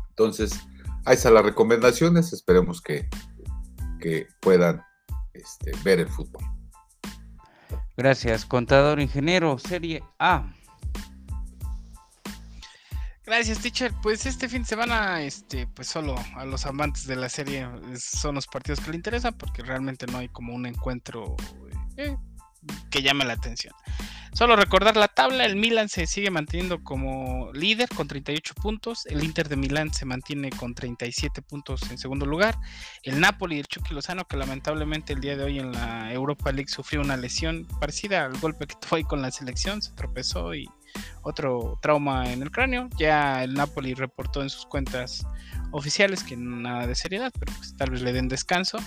Entonces, 0.09 0.59
ahí 1.05 1.15
están 1.15 1.35
las 1.35 1.45
recomendaciones, 1.45 2.33
esperemos 2.33 2.81
que, 2.81 3.07
que 4.01 4.27
puedan 4.41 4.83
este, 5.33 5.71
ver 5.85 6.01
el 6.01 6.09
fútbol. 6.09 6.54
Gracias, 7.97 8.45
contador 8.45 8.99
ingeniero, 8.99 9.57
Serie 9.57 10.03
A. 10.19 10.51
Gracias, 13.25 13.59
teacher. 13.59 13.91
Pues 14.03 14.25
este 14.25 14.47
fin 14.47 14.61
de 14.61 14.67
semana, 14.67 15.21
este, 15.21 15.65
pues 15.65 15.87
solo 15.87 16.15
a 16.35 16.45
los 16.45 16.65
amantes 16.65 17.07
de 17.07 17.15
la 17.15 17.27
serie 17.27 17.67
son 17.97 18.35
los 18.35 18.45
partidos 18.45 18.81
que 18.81 18.91
le 18.91 18.97
interesan, 18.97 19.33
porque 19.33 19.63
realmente 19.63 20.05
no 20.05 20.19
hay 20.19 20.29
como 20.29 20.53
un 20.53 20.67
encuentro 20.67 21.35
eh, 21.97 22.15
que 22.91 23.01
llame 23.01 23.25
la 23.25 23.33
atención. 23.33 23.73
Solo 24.35 24.57
recordar 24.57 24.97
la 24.97 25.07
tabla, 25.07 25.45
el 25.45 25.55
Milan 25.55 25.87
se 25.87 26.07
sigue 26.07 26.29
manteniendo 26.29 26.83
como 26.83 27.53
líder 27.53 27.87
con 27.87 28.09
38 28.09 28.53
puntos, 28.55 29.05
el 29.05 29.23
Inter 29.23 29.47
de 29.47 29.55
Milán 29.55 29.93
se 29.93 30.03
mantiene 30.03 30.49
con 30.49 30.75
37 30.75 31.41
puntos 31.41 31.89
en 31.89 31.97
segundo 31.97 32.25
lugar, 32.25 32.57
el 33.03 33.21
Napoli 33.21 33.59
el 33.59 33.65
Chucky 33.65 33.93
Lozano 33.93 34.25
que 34.25 34.35
lamentablemente 34.35 35.13
el 35.13 35.21
día 35.21 35.37
de 35.37 35.45
hoy 35.45 35.59
en 35.59 35.71
la 35.71 36.11
Europa 36.11 36.51
League 36.51 36.67
sufrió 36.67 36.99
una 36.99 37.15
lesión 37.15 37.65
parecida 37.79 38.25
al 38.25 38.37
golpe 38.39 38.67
que 38.67 38.75
tuvo 38.75 38.97
ahí 38.97 39.03
con 39.05 39.21
la 39.21 39.31
selección, 39.31 39.81
se 39.81 39.93
tropezó 39.93 40.53
y 40.53 40.67
otro 41.21 41.79
trauma 41.81 42.29
en 42.33 42.41
el 42.41 42.51
cráneo, 42.51 42.89
ya 42.97 43.41
el 43.41 43.53
Napoli 43.53 43.93
reportó 43.93 44.41
en 44.41 44.49
sus 44.49 44.65
cuentas 44.65 45.25
oficiales 45.71 46.25
que 46.25 46.35
nada 46.35 46.87
de 46.87 46.95
seriedad, 46.95 47.31
pero 47.39 47.53
pues 47.55 47.73
tal 47.77 47.89
vez 47.89 48.01
le 48.01 48.11
den 48.11 48.27
descanso. 48.27 48.79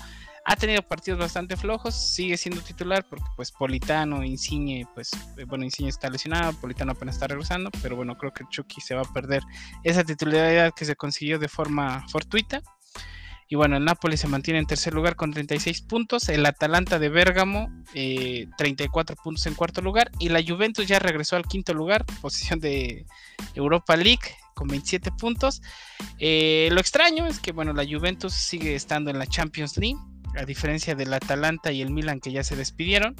Ha 0.50 0.56
tenido 0.56 0.80
partidos 0.80 1.20
bastante 1.20 1.58
flojos, 1.58 1.94
sigue 1.94 2.38
siendo 2.38 2.62
titular 2.62 3.04
porque 3.06 3.26
pues 3.37 3.52
Politano, 3.52 4.24
Insigne, 4.24 4.87
pues 4.94 5.11
eh, 5.37 5.44
bueno, 5.44 5.62
Insigne 5.62 5.90
está 5.90 6.08
lesionado, 6.08 6.54
Politano 6.54 6.92
apenas 6.92 7.16
está 7.16 7.26
regresando, 7.26 7.70
pero 7.82 7.96
bueno, 7.96 8.16
creo 8.16 8.32
que 8.32 8.44
Chucky 8.48 8.80
se 8.80 8.94
va 8.94 9.02
a 9.02 9.12
perder 9.12 9.42
esa 9.84 10.04
titularidad 10.04 10.72
que 10.74 10.87
se 10.87 10.96
consiguió 10.96 11.38
de 11.38 11.48
forma 11.48 12.02
fortuita. 12.08 12.62
Y 13.46 13.56
bueno, 13.56 13.76
el 13.76 13.84
Napoli 13.84 14.16
se 14.16 14.26
mantiene 14.26 14.58
en 14.58 14.66
tercer 14.66 14.94
lugar 14.94 15.16
con 15.16 15.32
36 15.32 15.82
puntos. 15.82 16.30
El 16.30 16.46
Atalanta 16.46 16.98
de 16.98 17.11
Bérgamo, 17.11 17.68
34 17.92 19.14
eh, 19.14 19.18
puntos 19.22 19.46
en 19.46 19.54
cuarto 19.54 19.82
lugar. 19.82 20.11
Y 20.18 20.30
la 20.30 20.42
Juventus 20.42 20.87
ya 20.87 20.98
regresó 20.98 21.37
al 21.37 21.44
quinto 21.44 21.74
lugar, 21.74 22.06
posición 22.22 22.58
de 22.58 23.04
Europa 23.54 23.96
League, 23.96 24.34
con 24.54 24.68
27 24.68 25.12
puntos. 25.12 25.61
Eh, 26.18 26.68
lo 26.72 26.80
extraño 26.80 27.26
es 27.26 27.38
que, 27.38 27.52
bueno, 27.52 27.74
la 27.74 27.84
Juventus 27.84 28.32
sigue 28.32 28.74
estando 28.74 29.11
en 29.11 29.18
la 29.18 29.26
Champions 29.26 29.76
League 29.76 29.98
a 30.38 30.44
diferencia 30.44 30.94
del 30.94 31.12
Atalanta 31.12 31.72
y 31.72 31.83
el 31.83 31.90
Milan 31.90 32.20
que 32.20 32.33
ya 32.33 32.44
se 32.44 32.57
despidieron 32.57 33.16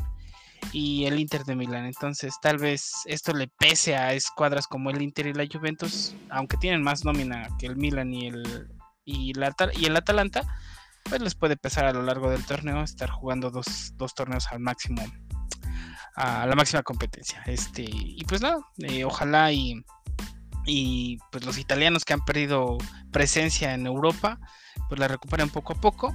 y 0.72 1.07
el 1.07 1.18
Inter 1.18 1.44
de 1.44 1.57
Milán. 1.57 1.87
Entonces, 1.87 2.35
tal 2.40 2.59
vez 2.59 3.02
esto 3.07 3.33
le 3.33 3.48
pese 3.48 3.96
a 3.96 4.12
escuadras 4.12 4.66
como 4.66 4.90
el 4.90 5.02
Inter 5.02 5.26
y 5.26 5.35
la 5.35 5.46
Juventus, 5.50 6.14
aunque 6.31 6.57
tienen 6.57 6.83
más 6.83 7.04
nómina 7.04 7.48
que 7.59 7.66
el 7.66 7.76
Milan 7.76 8.12
y 8.12 8.28
el 8.28 8.68
y, 9.04 9.33
el 9.33 9.96
Atalanta, 9.96 10.42
pues 11.04 11.22
les 11.22 11.35
puede 11.35 11.57
pesar 11.57 11.87
a 11.87 11.94
lo 11.94 12.02
largo 12.02 12.31
del 12.31 12.44
torneo 12.44 12.83
estar 12.83 13.09
jugando 13.09 13.50
dos, 13.50 13.94
torneos 14.14 14.48
al 14.52 14.61
máximo 14.61 15.02
a 16.14 16.46
la 16.46 16.54
máxima 16.54 16.83
competencia. 16.83 17.42
Este, 17.46 17.87
y 17.88 18.22
pues 18.26 18.42
nada, 18.42 18.59
eh, 18.78 19.04
ojalá 19.04 19.50
y, 19.52 19.83
y 20.66 21.16
pues 21.31 21.46
los 21.46 21.57
italianos 21.57 22.04
que 22.04 22.12
han 22.12 22.24
perdido 22.24 22.76
presencia 23.12 23.72
en 23.72 23.87
Europa, 23.87 24.38
pues 24.88 24.98
la 24.98 25.09
recuperen 25.09 25.48
poco 25.48 25.72
a 25.72 25.81
poco 25.81 26.14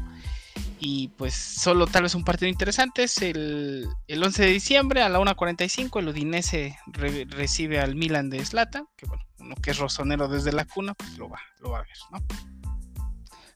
y 0.80 1.10
pues 1.10 1.34
solo 1.34 1.88
tal 1.88 2.04
vez 2.04 2.16
un 2.16 2.24
partido 2.24 2.50
interesante 2.50 3.04
es 3.04 3.22
el, 3.22 3.88
11 4.10 4.44
de 4.44 4.50
diciembre 4.50 5.02
a 5.02 5.10
la 5.10 5.20
1.45 5.20 6.00
el 6.00 6.10
Udinese 6.10 6.78
recibe 6.94 7.80
al 7.80 7.96
Milan 7.96 8.30
de 8.30 8.44
Slata, 8.44 8.84
que 8.98 9.06
bueno, 9.06 9.24
uno 9.40 9.56
que 9.56 9.72
es 9.72 9.78
rosonero 9.78 10.28
desde 10.28 10.52
la 10.52 10.66
cuna, 10.66 10.94
pues 10.94 11.18
lo 11.18 11.30
va, 11.30 11.40
lo 11.60 11.72
va 11.72 11.80
a 11.80 11.82
ver, 11.84 11.98
¿no? 12.12 12.20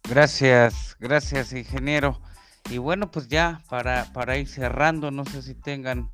Gracias, 0.10 0.96
gracias 1.00 1.52
ingeniero. 1.52 2.22
Y 2.70 2.78
bueno, 2.78 3.12
pues 3.12 3.28
ya 3.28 3.62
para, 3.70 4.12
para 4.14 4.38
ir 4.38 4.48
cerrando, 4.48 5.12
no 5.12 5.26
sé 5.26 5.42
si 5.42 5.54
tengan 5.54 6.10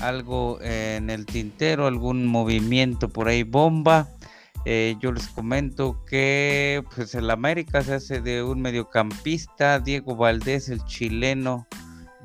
algo 0.00 0.60
en 0.62 1.10
el 1.10 1.26
tintero, 1.26 1.86
algún 1.86 2.26
movimiento 2.26 3.08
por 3.08 3.28
ahí 3.28 3.42
bomba. 3.42 4.08
Eh, 4.64 4.96
yo 5.00 5.12
les 5.12 5.28
comento 5.28 6.04
que 6.04 6.84
pues 6.94 7.14
el 7.14 7.30
América 7.30 7.82
se 7.82 7.94
hace 7.94 8.20
de 8.20 8.42
un 8.42 8.60
mediocampista, 8.60 9.78
Diego 9.80 10.16
Valdés, 10.16 10.68
el 10.68 10.84
chileno, 10.84 11.66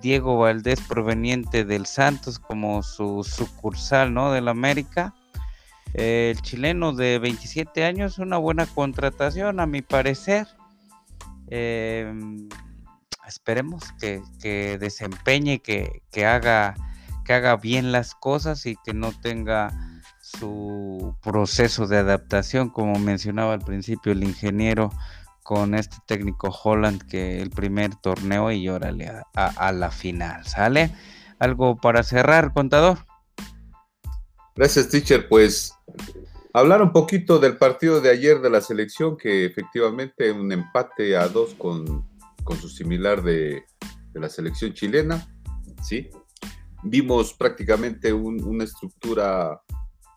Diego 0.02 0.38
Valdés 0.38 0.82
proveniente 0.82 1.64
del 1.64 1.86
Santos 1.86 2.40
como 2.40 2.84
su 2.84 3.24
sucursal 3.24 4.14
¿no? 4.14 4.32
del 4.32 4.48
América. 4.48 5.14
el 5.94 6.42
chileno 6.42 6.92
de 6.94 7.20
27 7.20 7.86
años, 7.86 8.18
una 8.18 8.38
buena 8.38 8.66
contratación 8.66 9.60
a 9.60 9.66
mi 9.66 9.82
parecer. 9.82 10.48
Em, 11.48 12.50
esperemos 13.28 13.84
que, 14.00 14.78
desempeñe, 14.80 15.60
que, 15.60 16.02
que, 16.12 16.26
haga, 16.26 16.76
que 17.24 17.34
haga 17.34 17.56
bien 17.58 17.92
las 17.92 18.16
cosas 18.16 18.66
y 18.66 18.76
que 18.84 18.94
no 18.94 19.12
tenga 19.12 19.93
su 20.40 21.16
proceso 21.22 21.88
de 21.88 21.98
adaptación, 21.98 22.70
como 22.70 23.00
mencionaba 23.00 23.54
al 23.54 23.62
principio 23.62 24.12
el 24.12 24.24
ingeniero 24.24 24.92
con 25.44 25.76
este 25.76 25.98
técnico 26.08 26.50
Holland 26.50 27.06
que 27.08 27.42
el 27.42 27.50
primer 27.50 27.96
torneo 27.96 28.52
y 28.52 28.68
órale 28.70 29.10
a, 29.10 29.24
a, 29.34 29.72
la 29.74 29.92
final, 29.92 30.46
¿sale? 30.46 30.92
¿Algo 31.38 31.76
para 31.76 32.04
cerrar, 32.04 32.54
contador? 32.54 33.00
Gracias, 34.56 34.90
teacher. 34.90 35.28
Pues 35.28 35.74
hablar 36.54 36.82
un 36.82 36.94
poquito 36.94 37.40
del 37.40 37.58
partido 37.58 38.00
de 38.00 38.10
ayer 38.10 38.40
de 38.40 38.50
la 38.50 38.62
selección, 38.62 39.18
que 39.18 39.46
efectivamente 39.46 40.32
un 40.32 40.52
empate 40.52 41.18
a 41.18 41.28
dos 41.28 41.54
con, 41.56 42.08
con 42.44 42.58
su 42.58 42.70
similar 42.70 43.22
de, 43.22 43.66
de, 44.14 44.20
la 44.20 44.30
selección 44.30 44.74
chilena, 44.74 45.28
¿sí? 45.82 46.10
Vimos 46.84 47.34
prácticamente 47.34 48.14
una 48.14 48.64
estructura 48.64 49.62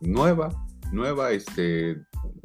nueva, 0.00 0.66
nueva, 0.92 1.32
este, 1.32 1.96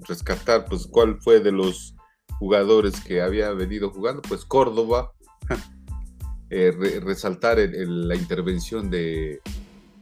rescatar, 0.08 0.66
pues, 0.66 0.88
cuál 0.88 1.20
fue 1.22 1.40
de 1.40 1.52
los 1.52 1.96
jugadores 2.40 3.00
que 3.02 3.22
había 3.22 3.52
venido 3.52 3.92
jugando, 3.92 4.22
pues 4.22 4.46
Córdoba, 4.46 5.14
eh, 6.50 6.72
resaltar 7.02 7.58
la 7.60 8.16
intervención 8.16 8.90
de, 8.90 9.42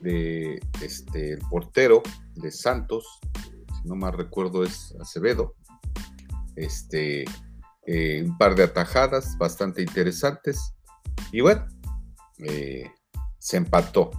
de 0.02 0.62
este, 0.82 1.34
el 1.34 1.40
portero 1.50 2.02
de 2.36 2.52
Santos, 2.52 3.06
si 3.82 3.88
no 3.88 3.96
mal 3.96 4.14
recuerdo 4.14 4.64
es 4.64 4.96
Acevedo, 5.00 5.56
este, 6.56 7.26
eh, 7.86 8.24
un 8.26 8.38
par 8.38 8.56
de 8.56 8.64
atajadas 8.64 9.38
bastante 9.38 9.82
interesantes, 9.82 10.74
y 11.32 11.42
bueno, 11.42 11.66
eh, 12.40 12.90
se 13.38 13.58
empató. 13.58 14.12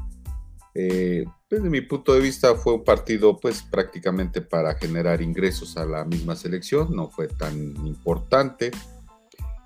Desde 0.72 1.68
mi 1.68 1.80
punto 1.80 2.14
de 2.14 2.20
vista 2.20 2.54
fue 2.54 2.74
un 2.74 2.84
partido 2.84 3.36
pues 3.36 3.62
prácticamente 3.62 4.40
para 4.40 4.74
generar 4.76 5.20
ingresos 5.20 5.76
a 5.76 5.84
la 5.84 6.04
misma 6.04 6.36
selección, 6.36 6.94
no 6.94 7.08
fue 7.08 7.26
tan 7.26 7.74
importante. 7.84 8.70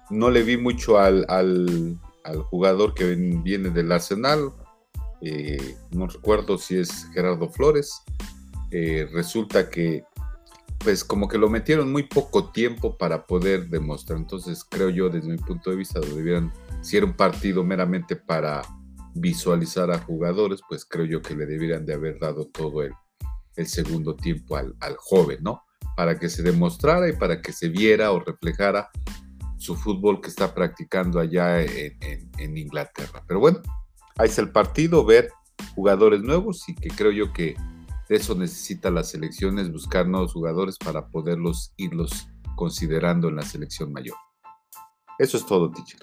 No 0.09 0.31
le 0.31 0.43
vi 0.43 0.57
mucho 0.57 0.99
al, 0.99 1.27
jugador 2.51 2.95
que 2.95 3.15
viene 3.15 3.69
del 3.69 3.93
Arsenal, 3.93 4.53
eh, 5.21 5.77
no 5.91 6.07
recuerdo 6.07 6.57
si 6.57 6.79
es 6.79 7.07
Gerardo 7.13 7.51
Flores. 7.51 8.03
Eh, 8.71 9.07
resulta 9.13 9.69
que 9.69 10.05
pues 10.79 11.03
como 11.03 11.29
que 11.29 11.39
lo 11.39 11.49
metieron 11.49 11.91
muy 11.91 12.03
poco 12.03 12.51
tiempo 12.51 12.99
para 12.99 13.27
poder 13.27 13.69
demostrar. 13.69 14.19
Entonces 14.19 14.65
creo 14.69 14.91
yo 14.91 15.09
desde 15.09 15.29
mi 15.29 15.39
punto 15.39 15.71
de 15.71 15.77
vista 15.77 15.99
debieran, 16.01 16.53
si 16.83 16.97
era 16.97 17.07
un 17.07 17.15
partido 17.15 17.65
meramente 17.65 18.17
para 18.17 18.63
visualizar 19.15 19.91
a 19.91 19.99
jugadores, 19.99 20.61
pues 20.69 20.85
creo 20.85 21.07
yo 21.07 21.23
que 21.23 21.35
le 21.35 21.47
deberían 21.47 21.87
de 21.87 21.95
haber 21.95 22.19
dado 22.19 22.47
todo 22.47 22.83
el, 22.83 22.93
segundo 23.67 24.17
tiempo 24.17 24.57
al, 24.57 24.75
joven, 24.99 25.39
¿no? 25.43 25.63
Para 25.97 26.19
que 26.19 26.29
se 26.29 26.43
demostrara 26.43 27.09
y 27.09 27.13
para 27.13 27.41
que 27.41 27.53
se 27.53 27.69
viera 27.69 28.11
o 28.11 28.19
reflejara 28.19 28.91
su 29.57 29.77
fútbol 29.77 30.21
que 30.21 30.29
está 30.29 30.53
practicando 30.53 31.21
allá 31.21 31.63
en, 31.63 32.59
Inglaterra. 32.59 33.23
Pero 33.27 33.39
bueno, 33.39 33.63
ahí 34.19 34.29
es 34.29 34.39
el 34.39 34.51
partido, 34.51 35.05
ver 35.05 35.31
jugadores 35.77 36.21
nuevos 36.21 36.69
y 36.69 36.75
que 36.75 36.89
creo 36.89 37.13
yo 37.13 37.33
que 37.33 37.57
eso 38.09 38.35
necesita 38.35 38.91
las 38.91 39.11
selecciones, 39.11 39.73
buscar 39.73 40.09
nuevos 40.09 40.33
jugadores 40.33 40.77
para 40.77 41.07
poderlos 41.07 41.73
irlos 41.77 42.29
considerando 42.57 43.29
en 43.29 43.37
la 43.37 43.43
selección 43.43 43.93
mayor. 43.93 44.17
Eso 45.19 45.37
es 45.37 45.47
todo, 45.47 45.71
teacher. 45.71 46.01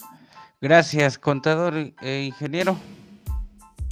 Gracias, 0.61 1.19
contador 1.19 1.73
e 2.01 2.23
ingeniero 2.23 2.77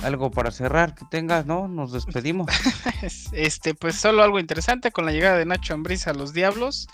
algo 0.03 0.31
para 0.31 0.51
cerrar 0.51 0.95
que 0.95 1.05
tengas, 1.09 1.45
¿no? 1.45 1.67
Nos 1.67 1.91
despedimos. 1.91 2.47
este, 3.31 3.75
pues 3.75 3.95
solo 3.95 4.23
algo 4.23 4.39
interesante 4.39 4.91
con 4.91 5.05
la 5.05 5.11
llegada 5.11 5.37
de 5.37 5.45
Nacho 5.45 5.73
Ambriz 5.73 6.07
a 6.07 6.13
los 6.13 6.33
Diablos. 6.33 6.87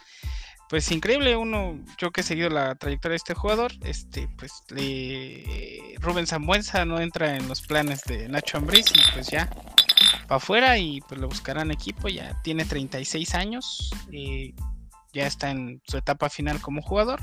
Pues 0.69 0.91
increíble, 0.91 1.35
uno, 1.37 1.79
yo 1.97 2.11
que 2.11 2.21
he 2.21 2.23
seguido 2.23 2.49
la 2.49 2.73
trayectoria 2.75 3.13
de 3.13 3.17
este 3.17 3.35
jugador, 3.35 3.71
este, 3.81 4.27
pues 4.37 4.51
le, 4.69 5.95
Rubén 5.99 6.25
Zambuenza 6.25 6.85
no 6.85 6.99
entra 6.99 7.35
en 7.35 7.47
los 7.47 7.61
planes 7.61 8.01
de 8.05 8.27
Nacho 8.29 8.57
Ambriz 8.57 8.87
y 8.91 9.13
pues 9.13 9.27
ya 9.27 9.47
para 10.27 10.37
afuera 10.37 10.77
y 10.79 11.01
pues 11.01 11.21
lo 11.21 11.27
buscarán 11.27 11.69
equipo, 11.69 12.07
ya 12.07 12.41
tiene 12.41 12.65
36 12.65 13.35
años, 13.35 13.91
y 14.09 14.47
eh, 14.47 14.55
ya 15.13 15.27
está 15.27 15.51
en 15.51 15.83
su 15.85 15.97
etapa 15.97 16.29
final 16.29 16.59
como 16.59 16.81
jugador 16.81 17.21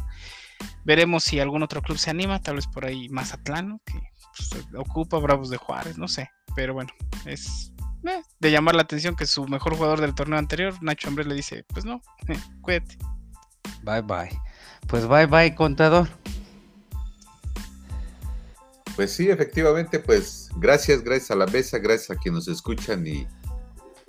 Veremos 0.85 1.25
si 1.25 1.40
algún 1.40 1.62
otro 1.62 1.83
club 1.83 1.99
se 1.99 2.11
anima, 2.11 2.40
tal 2.40 2.57
vez 2.57 2.66
por 2.66 2.87
ahí 2.87 3.09
Mazatlán, 3.09 3.81
que 3.85 4.01
pues, 4.37 4.66
ocupa 4.77 5.18
Bravos 5.18 5.51
de 5.51 5.57
Juárez, 5.57 5.99
no 5.99 6.09
sé. 6.09 6.31
Pero 6.55 6.75
bueno, 6.75 6.90
es 7.25 7.73
eh, 8.05 8.23
de 8.40 8.51
llamar 8.51 8.75
la 8.75 8.83
atención 8.83 9.14
que 9.14 9.27
su 9.27 9.47
mejor 9.47 9.77
jugador 9.77 10.01
del 10.01 10.14
torneo 10.14 10.38
anterior, 10.38 10.75
Nacho 10.83 11.09
Ambrés, 11.09 11.27
le 11.27 11.35
dice, 11.35 11.64
pues 11.68 11.85
no, 11.85 12.01
cuídate. 12.61 12.99
Bye 13.83 14.03
bye. 14.03 14.38
Pues 14.88 15.07
bye 15.07 15.27
bye, 15.27 15.55
contador. 15.55 16.09
Pues 18.97 19.12
sí, 19.12 19.31
efectivamente, 19.31 19.99
pues 20.01 20.51
gracias, 20.57 21.03
gracias 21.03 21.31
a 21.31 21.37
la 21.37 21.47
mesa, 21.47 21.79
gracias 21.79 22.11
a 22.11 22.21
quienes 22.21 22.47
nos 22.47 22.57
escuchan 22.57 23.07
y, 23.07 23.27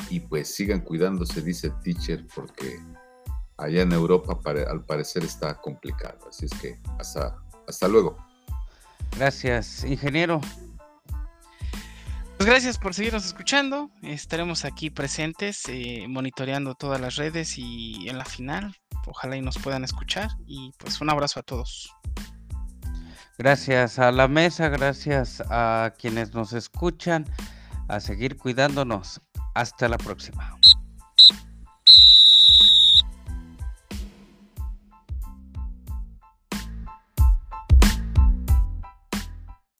y 0.09 0.19
pues 0.19 0.53
sigan 0.53 0.81
cuidándose, 0.81 1.41
dice 1.41 1.67
el 1.67 1.79
teacher, 1.81 2.25
porque 2.35 2.79
allá 3.57 3.83
en 3.83 3.93
Europa 3.93 4.37
al 4.69 4.83
parecer 4.83 5.23
está 5.23 5.59
complicado. 5.61 6.27
Así 6.27 6.45
es 6.45 6.53
que 6.59 6.79
hasta, 6.99 7.37
hasta 7.67 7.87
luego. 7.87 8.17
Gracias, 9.17 9.83
ingeniero. 9.83 10.41
Pues 12.37 12.49
gracias 12.49 12.77
por 12.77 12.93
seguirnos 12.93 13.25
escuchando. 13.25 13.89
Estaremos 14.01 14.65
aquí 14.65 14.89
presentes, 14.89 15.63
eh, 15.69 16.05
monitoreando 16.09 16.75
todas 16.75 16.99
las 16.99 17.15
redes 17.15 17.57
y 17.57 18.09
en 18.09 18.17
la 18.17 18.25
final. 18.25 18.75
Ojalá 19.07 19.37
y 19.37 19.41
nos 19.41 19.57
puedan 19.57 19.83
escuchar. 19.83 20.29
Y 20.45 20.73
pues 20.77 20.99
un 20.99 21.09
abrazo 21.09 21.39
a 21.39 21.43
todos. 21.43 21.89
Gracias 23.37 23.97
a 23.97 24.11
la 24.11 24.27
mesa, 24.27 24.69
gracias 24.69 25.41
a 25.49 25.93
quienes 25.97 26.33
nos 26.33 26.53
escuchan, 26.53 27.25
a 27.87 27.99
seguir 27.99 28.37
cuidándonos. 28.37 29.21
Hasta 29.55 29.87
la 29.87 29.97
próxima. 29.97 30.57